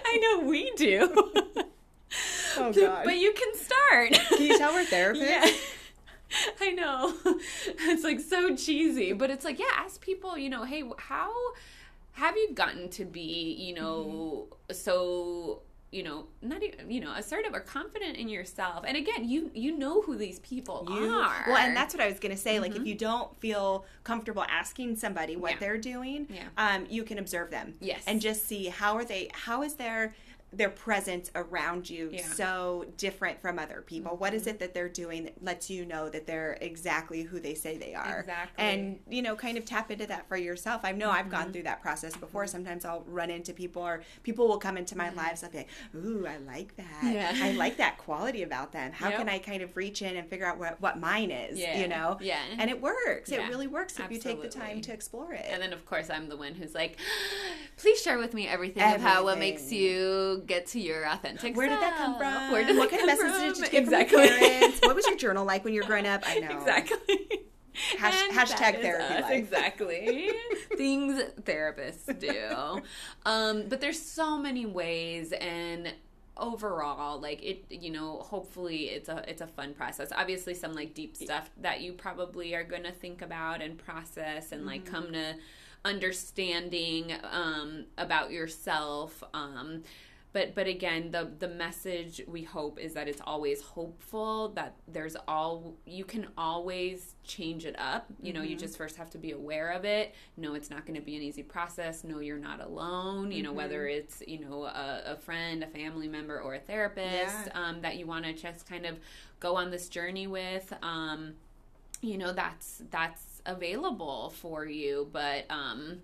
I 0.06 0.18
know 0.18 0.48
we 0.48 0.72
do. 0.76 1.32
Oh 2.58 2.72
God. 2.76 3.04
But 3.06 3.18
you 3.18 3.34
can 3.34 3.56
start. 3.56 4.14
Can 4.30 4.42
you 4.42 4.58
tell 4.58 4.74
we're 4.74 4.84
therapists? 4.86 5.28
Yeah. 5.28 5.46
I 6.62 6.72
know. 6.72 7.14
It's 7.68 8.04
like 8.04 8.20
so 8.20 8.56
cheesy, 8.56 9.14
but 9.14 9.30
it's 9.30 9.46
like, 9.46 9.60
yeah, 9.60 9.66
ask 9.78 10.02
people, 10.02 10.38
you 10.38 10.50
know, 10.50 10.64
hey, 10.64 10.84
how 10.98 11.32
have 12.14 12.36
you 12.36 12.54
gotten 12.54 12.90
to 12.90 13.06
be, 13.06 13.54
you 13.60 13.74
know, 13.76 14.48
so 14.72 15.62
you 15.92 16.04
know, 16.04 16.26
not 16.42 16.62
even, 16.62 16.92
you 16.92 17.00
know, 17.00 17.14
assertive 17.14 17.54
or 17.54 17.62
confident 17.62 18.18
in 18.18 18.28
yourself. 18.28 18.84
And 18.86 18.98
again, 18.98 19.30
you 19.30 19.50
you 19.54 19.78
know 19.78 20.02
who 20.02 20.18
these 20.18 20.40
people 20.40 20.86
You, 20.90 21.10
are. 21.10 21.46
well, 21.48 21.56
and 21.56 21.74
that's 21.78 21.94
what 21.94 22.04
I 22.04 22.08
was 22.10 22.20
going 22.20 22.36
to 22.36 22.42
say. 22.42 22.60
Like, 22.60 22.76
if 22.76 22.86
you 22.86 22.96
don't 22.96 23.34
feel 23.40 23.86
comfortable 24.04 24.44
asking 24.50 24.98
somebody 24.98 25.38
what 25.38 25.52
Yeah. 25.54 25.58
they're 25.60 25.78
doing, 25.78 26.28
Yeah. 26.30 26.48
um, 26.58 26.86
you 26.90 27.04
can 27.04 27.18
observe 27.18 27.50
them, 27.50 27.76
Yes. 27.80 28.04
and 28.08 28.20
just 28.20 28.46
see 28.46 28.66
how 28.66 28.96
are 28.96 29.06
they, 29.06 29.30
how 29.32 29.62
is 29.64 29.76
their 29.76 30.14
their 30.58 30.70
presence 30.70 31.32
around 31.36 31.90
you 31.90 32.10
Yeah. 32.12 32.22
Mm-hmm. 32.22 32.34
so 32.34 32.86
different 32.98 33.42
from 33.42 33.60
other 33.60 33.84
people? 33.86 34.16
What 34.18 34.34
is 34.34 34.48
it 34.48 34.60
that 34.60 34.74
they're 34.74 34.90
doing 34.90 35.26
that 35.26 35.44
lets 35.44 35.70
you 35.70 35.86
know 35.86 36.10
that 36.10 36.26
they're 36.28 36.58
exactly 36.62 37.24
who 37.24 37.40
they 37.40 37.54
say 37.54 37.78
they 37.78 37.94
are? 37.94 38.20
Exactly. 38.22 38.64
Mm-hmm. 38.64 38.80
and 38.80 39.00
you 39.10 39.22
know, 39.22 39.36
kind 39.36 39.58
of 39.58 39.66
tap 39.66 39.92
into 39.92 40.06
that 40.08 40.28
for 40.28 40.38
yourself. 40.38 40.82
I 40.84 40.92
know 40.92 41.10
I've 41.12 41.30
gone 41.30 41.52
through 41.52 41.64
that 41.64 41.82
process 41.82 42.16
before. 42.16 42.48
Sometimes 42.48 42.86
I'll 42.86 43.04
run 43.08 43.30
into 43.30 43.54
people, 43.54 43.82
or 43.82 44.02
people 44.24 44.48
will 44.48 44.58
come 44.60 44.78
into 44.78 44.98
my 44.98 45.10
lives. 45.12 45.44
I'll 45.44 45.50
be 45.52 45.58
like, 45.60 45.70
"Ooh, 45.96 46.26
I 46.28 46.38
like 46.38 46.76
that. 46.78 47.04
Yeah. 47.04 47.32
I 47.42 47.52
like 47.52 47.78
that 47.78 47.98
quality 47.98 48.44
about 48.44 48.72
them. 48.72 48.92
How 48.92 49.10
Yep. 49.10 49.18
can 49.20 49.30
I 49.30 49.40
kind 49.40 49.62
of 49.62 49.76
reach 49.78 50.02
in 50.02 50.16
and 50.18 50.28
figure 50.30 50.46
out 50.46 50.58
what, 50.58 50.80
what 50.82 51.00
mine 51.00 51.32
is, 51.32 51.60
Yeah. 51.60 51.80
you 51.80 51.88
know? 51.88 52.18
Yeah. 52.22 52.40
And 52.58 52.70
it 52.70 52.82
works. 52.82 53.30
Yeah. 53.30 53.46
It 53.46 53.50
really 53.50 53.68
works 53.68 54.00
if 54.00 54.12
you 54.12 54.20
take 54.20 54.42
the 54.42 54.48
time 54.50 54.82
to 54.82 54.94
explore 54.94 55.34
it. 55.34 55.46
And 55.48 55.62
then, 55.62 55.74
of 55.74 55.86
course, 55.86 56.10
I'm 56.10 56.30
the 56.30 56.38
one 56.38 56.54
who's 56.56 56.74
like, 56.76 56.98
please 57.78 58.02
share 58.02 58.18
with 58.18 58.34
me 58.34 58.48
everything, 58.48 58.84
of 58.84 59.02
how 59.02 59.24
what 59.24 59.38
makes 59.40 59.72
you 59.72 60.44
get 60.46 60.68
to 60.68 60.80
your 60.80 61.08
authentic 61.08 61.56
Where 61.56 61.70
did 61.70 61.80
that 61.80 61.98
come 61.98 62.18
from? 62.18 62.52
Where 62.52 62.64
did 62.64 62.78
what 62.78 62.90
kind 62.90 63.10
of 63.10 63.18
from? 63.18 63.32
did 63.32 63.58
you 63.58 63.64
get 63.64 63.74
exactly. 63.74 64.28
from 64.28 64.40
your 64.40 64.50
parents? 64.50 64.80
what 64.82 64.96
was 64.96 65.08
your 65.08 65.18
journal 65.18 65.46
like 65.46 65.64
when 65.64 65.74
you 65.74 65.82
were 65.82 65.88
growing 65.88 66.08
up? 66.08 66.24
I 66.26 66.40
know. 66.40 66.58
Exactly. 66.58 67.46
Hash- 67.98 68.30
hashtag 68.30 68.82
therapy 68.82 69.22
life. 69.22 69.32
Exactly. 69.32 70.32
Things 70.78 71.22
therapists 71.42 72.20
do. 72.20 72.82
Um, 73.26 73.66
but 73.68 73.82
there's 73.82 74.02
so 74.02 74.38
many 74.38 74.66
ways 74.66 75.34
and 75.34 75.94
overall 76.38 77.20
like 77.20 77.42
it 77.42 77.64
you 77.70 77.90
know 77.90 78.20
hopefully 78.20 78.90
it's 78.90 79.08
a 79.08 79.24
it's 79.30 79.42
a 79.42 79.48
fun 79.48 79.74
process 79.74 80.10
obviously 80.14 80.54
some 80.54 80.74
like 80.74 80.94
deep 80.94 81.16
stuff 81.16 81.50
that 81.62 81.80
you 81.80 81.94
probably 81.94 82.54
are 82.54 82.64
going 82.64 82.84
to 82.84 82.92
think 82.92 83.22
about 83.22 83.62
and 83.62 83.78
process 83.78 84.52
and 84.52 84.66
like 84.66 84.86
come 84.86 85.14
to 85.14 85.34
understanding 85.86 87.14
um 87.32 87.86
about 87.98 88.32
yourself 88.32 89.24
um 89.34 89.82
but 90.36 90.54
but 90.54 90.68
again 90.68 91.12
the 91.12 91.32
the 91.40 91.48
message 91.48 92.22
we 92.28 92.44
hope 92.44 92.78
is 92.78 92.94
that 92.94 93.08
it's 93.08 93.22
always 93.26 93.62
hopeful 93.62 94.50
that 94.50 94.76
there's 94.86 95.16
all 95.30 95.76
you 95.86 96.04
can 96.04 96.28
always 96.38 97.16
change 97.24 97.66
it 97.66 97.76
up. 97.80 98.06
You 98.22 98.34
know 98.34 98.42
you 98.42 98.58
just 98.58 98.78
first 98.78 98.98
have 98.98 99.10
to 99.12 99.18
be 99.18 99.32
aware 99.32 99.70
of 99.72 99.86
it. 99.86 100.14
No 100.36 100.54
it's 100.54 100.70
not 100.70 100.86
going 100.86 101.00
to 101.00 101.06
be 101.06 101.16
an 101.16 101.22
easy 101.22 101.42
process. 101.42 102.04
No 102.04 102.20
you're 102.20 102.38
not 102.38 102.60
alone 102.60 103.32
you 103.32 103.44
know 103.44 103.54
whether 103.54 103.88
it's 103.88 104.22
you 104.28 104.40
know 104.40 104.64
a, 104.66 105.14
a 105.14 105.16
friend 105.16 105.64
a 105.64 105.68
family 105.68 106.10
member 106.10 106.38
or 106.42 106.56
a 106.56 106.60
therapist 106.60 107.48
Yeah. 107.48 107.52
um, 107.62 107.82
that 107.82 107.96
you 107.96 108.06
want 108.06 108.26
to 108.26 108.34
just 108.34 108.68
kind 108.68 108.86
of 108.86 108.98
go 109.40 109.56
on 109.56 109.72
this 109.72 109.88
journey 109.88 110.28
with 110.28 110.74
um, 110.84 111.36
you 112.02 112.18
know 112.18 112.34
that's 112.34 112.84
that's 112.92 113.42
available 113.46 114.34
for 114.42 114.66
you. 114.66 115.08
But 115.14 115.46
um 115.50 116.02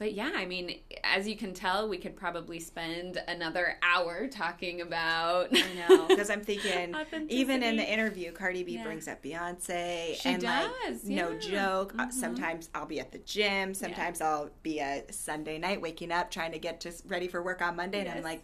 but 0.00 0.14
yeah 0.14 0.32
i 0.34 0.44
mean 0.44 0.80
as 1.04 1.28
you 1.28 1.36
can 1.36 1.52
tell 1.54 1.88
we 1.88 1.98
could 1.98 2.16
probably 2.16 2.58
spend 2.58 3.22
another 3.28 3.76
hour 3.82 4.26
talking 4.26 4.80
about 4.80 5.48
I 5.54 5.72
know 5.88 6.06
because 6.08 6.30
I'm 6.30 6.40
thinking 6.42 6.96
even 7.28 7.62
in 7.62 7.76
the 7.76 7.88
interview, 7.88 8.32
Cardi 8.32 8.64
B 8.64 8.74
Yeah. 8.74 8.82
brings 8.84 9.06
up 9.06 9.22
Beyonce, 9.22 10.16
She 10.16 10.28
and 10.28 10.42
like 10.42 10.70
does, 10.86 11.04
no 11.04 11.34
joke. 11.38 11.94
uh, 11.98 12.06
Mhm. 12.06 12.12
Sometimes 12.12 12.70
I'll 12.74 12.86
be 12.86 12.98
at 12.98 13.12
the 13.12 13.18
gym. 13.18 13.74
Sometimes 13.74 14.20
I'll 14.20 14.50
be 14.62 14.78
a 14.80 15.04
Sunday 15.12 15.58
night 15.58 15.80
waking 15.80 16.10
up 16.10 16.30
trying 16.30 16.52
to 16.52 16.58
get 16.58 16.80
just 16.80 17.04
ready 17.06 17.28
for 17.28 17.42
work 17.42 17.60
on 17.62 17.76
Monday, 17.76 18.00
and 18.00 18.08
I'm 18.08 18.22
like. 18.22 18.42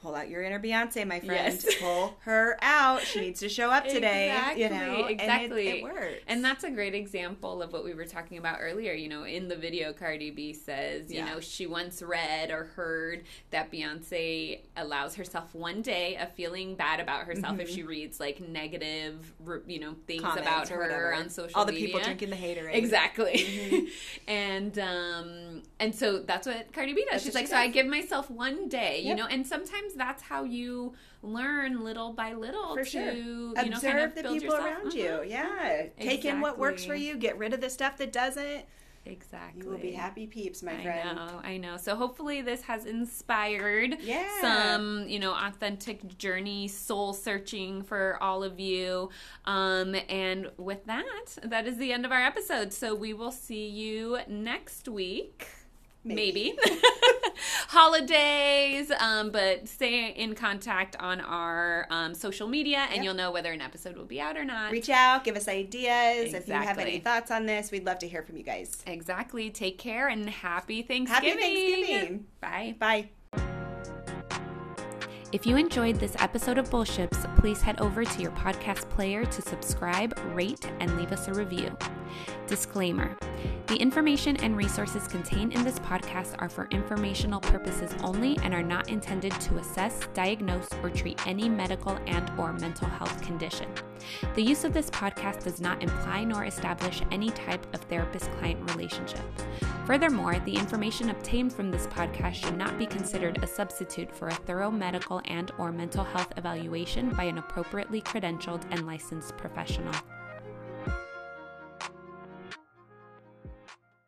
Pull 0.00 0.14
out 0.14 0.28
your 0.28 0.42
inner 0.42 0.60
Beyonce, 0.60 1.06
my 1.06 1.20
friend. 1.20 1.60
Yes. 1.62 1.74
Pull 1.80 2.16
her 2.20 2.56
out. 2.62 3.00
She 3.02 3.20
needs 3.20 3.40
to 3.40 3.48
show 3.48 3.70
up 3.70 3.84
today. 3.86 4.28
Exactly, 4.30 4.62
you 4.62 4.68
know, 4.70 5.06
exactly. 5.06 5.68
And 5.68 5.76
it, 5.76 5.78
it 5.78 5.82
works. 5.82 6.14
And 6.28 6.44
that's 6.44 6.64
a 6.64 6.70
great 6.70 6.94
example 6.94 7.62
of 7.62 7.72
what 7.72 7.84
we 7.84 7.94
were 7.94 8.04
talking 8.04 8.38
about 8.38 8.58
earlier. 8.60 8.92
You 8.92 9.08
know, 9.08 9.24
in 9.24 9.48
the 9.48 9.56
video, 9.56 9.92
Cardi 9.92 10.30
B 10.30 10.52
says, 10.52 11.12
you 11.12 11.24
know, 11.24 11.40
she 11.40 11.66
once 11.66 12.00
read 12.02 12.50
or 12.50 12.64
heard 12.76 13.24
that 13.50 13.72
Beyonce 13.72 14.60
allows 14.76 15.14
herself 15.16 15.54
one 15.54 15.82
day 15.82 16.16
of 16.16 16.30
feeling 16.32 16.74
bad 16.76 17.00
about 17.00 17.24
herself 17.26 17.58
if 17.58 17.68
she 17.70 17.82
reads 17.82 18.20
like 18.20 18.40
negative, 18.40 19.32
you 19.66 19.80
know, 19.80 19.94
things 20.06 20.18
Mm-hmm. 20.22 20.36
Comments 20.36 20.68
about 20.68 20.68
her 20.70 21.14
on 21.14 21.28
social 21.30 21.44
media. 21.46 21.52
all 21.56 21.64
the 21.64 21.72
media. 21.72 21.86
people 21.86 22.00
drinking 22.00 22.30
the 22.30 22.36
haterade. 22.36 22.74
Exactly. 22.74 23.88
and 24.28 24.78
um 24.78 25.62
and 25.80 25.94
so 25.94 26.18
that's 26.20 26.46
what 26.46 26.72
Cardi 26.72 26.92
B 26.92 27.02
does. 27.04 27.12
That's 27.12 27.24
She's 27.24 27.34
like, 27.34 27.46
she 27.46 27.50
so 27.50 27.56
I 27.56 27.68
give 27.68 27.86
myself 27.86 28.30
one 28.30 28.68
day, 28.68 29.00
you 29.00 29.08
Yep. 29.08 29.16
know, 29.18 29.26
and 29.26 29.46
sometimes 29.46 29.87
that's 29.94 30.22
how 30.22 30.44
you 30.44 30.94
learn 31.22 31.82
little 31.84 32.12
by 32.12 32.32
little 32.32 32.74
For 32.74 32.84
to 32.84 32.90
sure. 32.90 33.12
you 33.12 33.54
Observe 33.56 33.70
know 33.70 33.80
kind 33.80 33.98
of 34.00 34.14
the 34.14 34.22
people 34.22 34.34
yourself. 34.54 34.64
around 34.64 34.92
Mhm. 34.92 34.94
you. 34.94 35.22
Yeah. 35.30 35.86
Take 36.00 36.24
in 36.24 36.40
what 36.40 36.58
works 36.58 36.84
for 36.84 36.94
you. 36.94 37.16
Get 37.16 37.38
rid 37.38 37.52
of 37.54 37.60
the 37.60 37.70
stuff 37.70 37.96
that 37.98 38.12
doesn't. 38.12 38.64
Exactly. 39.06 39.62
You 39.64 39.70
will 39.70 39.78
be 39.78 39.92
happy 39.92 40.26
peeps, 40.26 40.62
my 40.62 40.72
I 40.78 40.82
friend. 40.82 41.16
know, 41.16 41.40
I 41.42 41.56
know. 41.56 41.78
So 41.78 41.96
hopefully 41.96 42.42
this 42.42 42.60
has 42.62 42.84
inspired 42.84 43.96
Yeah. 44.02 44.28
some, 44.42 45.08
you 45.08 45.18
know, 45.18 45.32
authentic 45.32 46.18
journey, 46.18 46.68
soul 46.68 47.14
searching 47.14 47.82
for 47.82 48.18
all 48.22 48.44
of 48.44 48.60
you. 48.60 49.08
Um, 49.46 49.94
and 50.10 50.50
with 50.58 50.84
that, 50.86 51.38
that 51.42 51.66
is 51.66 51.78
the 51.78 51.90
end 51.90 52.04
of 52.04 52.12
our 52.12 52.20
episode. 52.22 52.74
So 52.74 52.94
we 52.94 53.14
will 53.14 53.30
see 53.32 53.66
you 53.66 54.18
next 54.28 54.88
week. 54.88 55.46
Maybe. 56.04 56.54
Maybe. 56.64 56.78
Holidays, 57.68 58.90
um, 58.98 59.30
but 59.30 59.68
stay 59.68 60.08
in 60.10 60.34
contact 60.34 60.96
on 60.98 61.20
our 61.20 61.86
um, 61.90 62.14
social 62.14 62.48
media 62.48 62.78
and 62.88 62.96
Yep. 62.96 63.04
you'll 63.04 63.14
know 63.14 63.30
whether 63.30 63.52
an 63.52 63.60
episode 63.60 63.96
will 63.96 64.06
be 64.06 64.20
out 64.20 64.38
or 64.38 64.44
not. 64.44 64.72
Reach 64.72 64.88
out, 64.88 65.22
give 65.22 65.36
us 65.36 65.48
ideas. 65.48 66.32
If 66.32 66.48
you 66.48 66.54
have 66.54 66.78
any 66.78 66.98
thoughts 66.98 67.30
on 67.30 67.44
this, 67.44 67.70
we'd 67.70 67.84
love 67.84 67.98
to 67.98 68.08
hear 68.08 68.22
from 68.22 68.38
you 68.38 68.42
guys. 68.42 68.82
Exactly. 68.86 69.50
Take 69.50 69.78
care 69.78 70.08
and 70.08 70.30
happy 70.30 70.80
Thanksgiving. 70.80 71.38
Happy 71.38 71.42
Thanksgiving. 71.42 72.26
Bye. 72.40 72.74
Bye. 72.78 73.10
If 75.30 75.44
you 75.44 75.56
enjoyed 75.58 75.96
this 75.96 76.16
episode 76.20 76.56
of 76.56 76.70
Bullships, 76.70 77.36
please 77.36 77.60
head 77.60 77.78
over 77.82 78.02
to 78.02 78.22
your 78.22 78.30
podcast 78.30 78.88
player 78.88 79.26
to 79.26 79.42
subscribe, 79.42 80.18
rate, 80.32 80.64
and 80.80 80.96
leave 80.96 81.12
us 81.12 81.28
a 81.28 81.34
review. 81.34 81.76
Disclaimer 82.46 83.14
The 83.66 83.76
information 83.76 84.38
and 84.38 84.56
resources 84.56 85.06
contained 85.06 85.52
in 85.52 85.64
this 85.64 85.78
podcast 85.80 86.34
are 86.38 86.48
for 86.48 86.66
informational 86.70 87.40
purposes 87.40 87.94
only 88.02 88.38
and 88.42 88.54
are 88.54 88.62
not 88.62 88.88
intended 88.88 89.32
to 89.32 89.58
assess, 89.58 90.08
diagnose, 90.14 90.70
or 90.82 90.88
treat 90.88 91.26
any 91.26 91.46
medical 91.46 91.98
and 92.06 92.32
or 92.38 92.54
mental 92.54 92.88
health 92.88 93.20
condition. 93.20 93.68
The 94.34 94.42
use 94.42 94.64
of 94.64 94.72
this 94.72 94.88
podcast 94.88 95.44
does 95.44 95.60
not 95.60 95.82
imply 95.82 96.24
nor 96.24 96.46
establish 96.46 97.02
any 97.10 97.28
type 97.30 97.66
of 97.74 97.82
therapist-client 97.82 98.70
relationship. 98.70 99.20
Furthermore, 99.84 100.38
the 100.40 100.54
information 100.54 101.10
obtained 101.10 101.52
from 101.52 101.70
this 101.70 101.86
podcast 101.86 102.34
should 102.34 102.56
not 102.56 102.78
be 102.78 102.86
considered 102.86 103.42
a 103.42 103.46
substitute 103.46 104.14
for 104.14 104.28
a 104.28 104.34
thorough 104.34 104.70
medical 104.70 105.17
and 105.26 105.50
or 105.58 105.72
mental 105.72 106.04
health 106.04 106.32
evaluation 106.36 107.10
by 107.10 107.24
an 107.24 107.38
appropriately 107.38 108.00
credentialed 108.00 108.62
and 108.70 108.86
licensed 108.86 109.36
professional. 109.36 109.94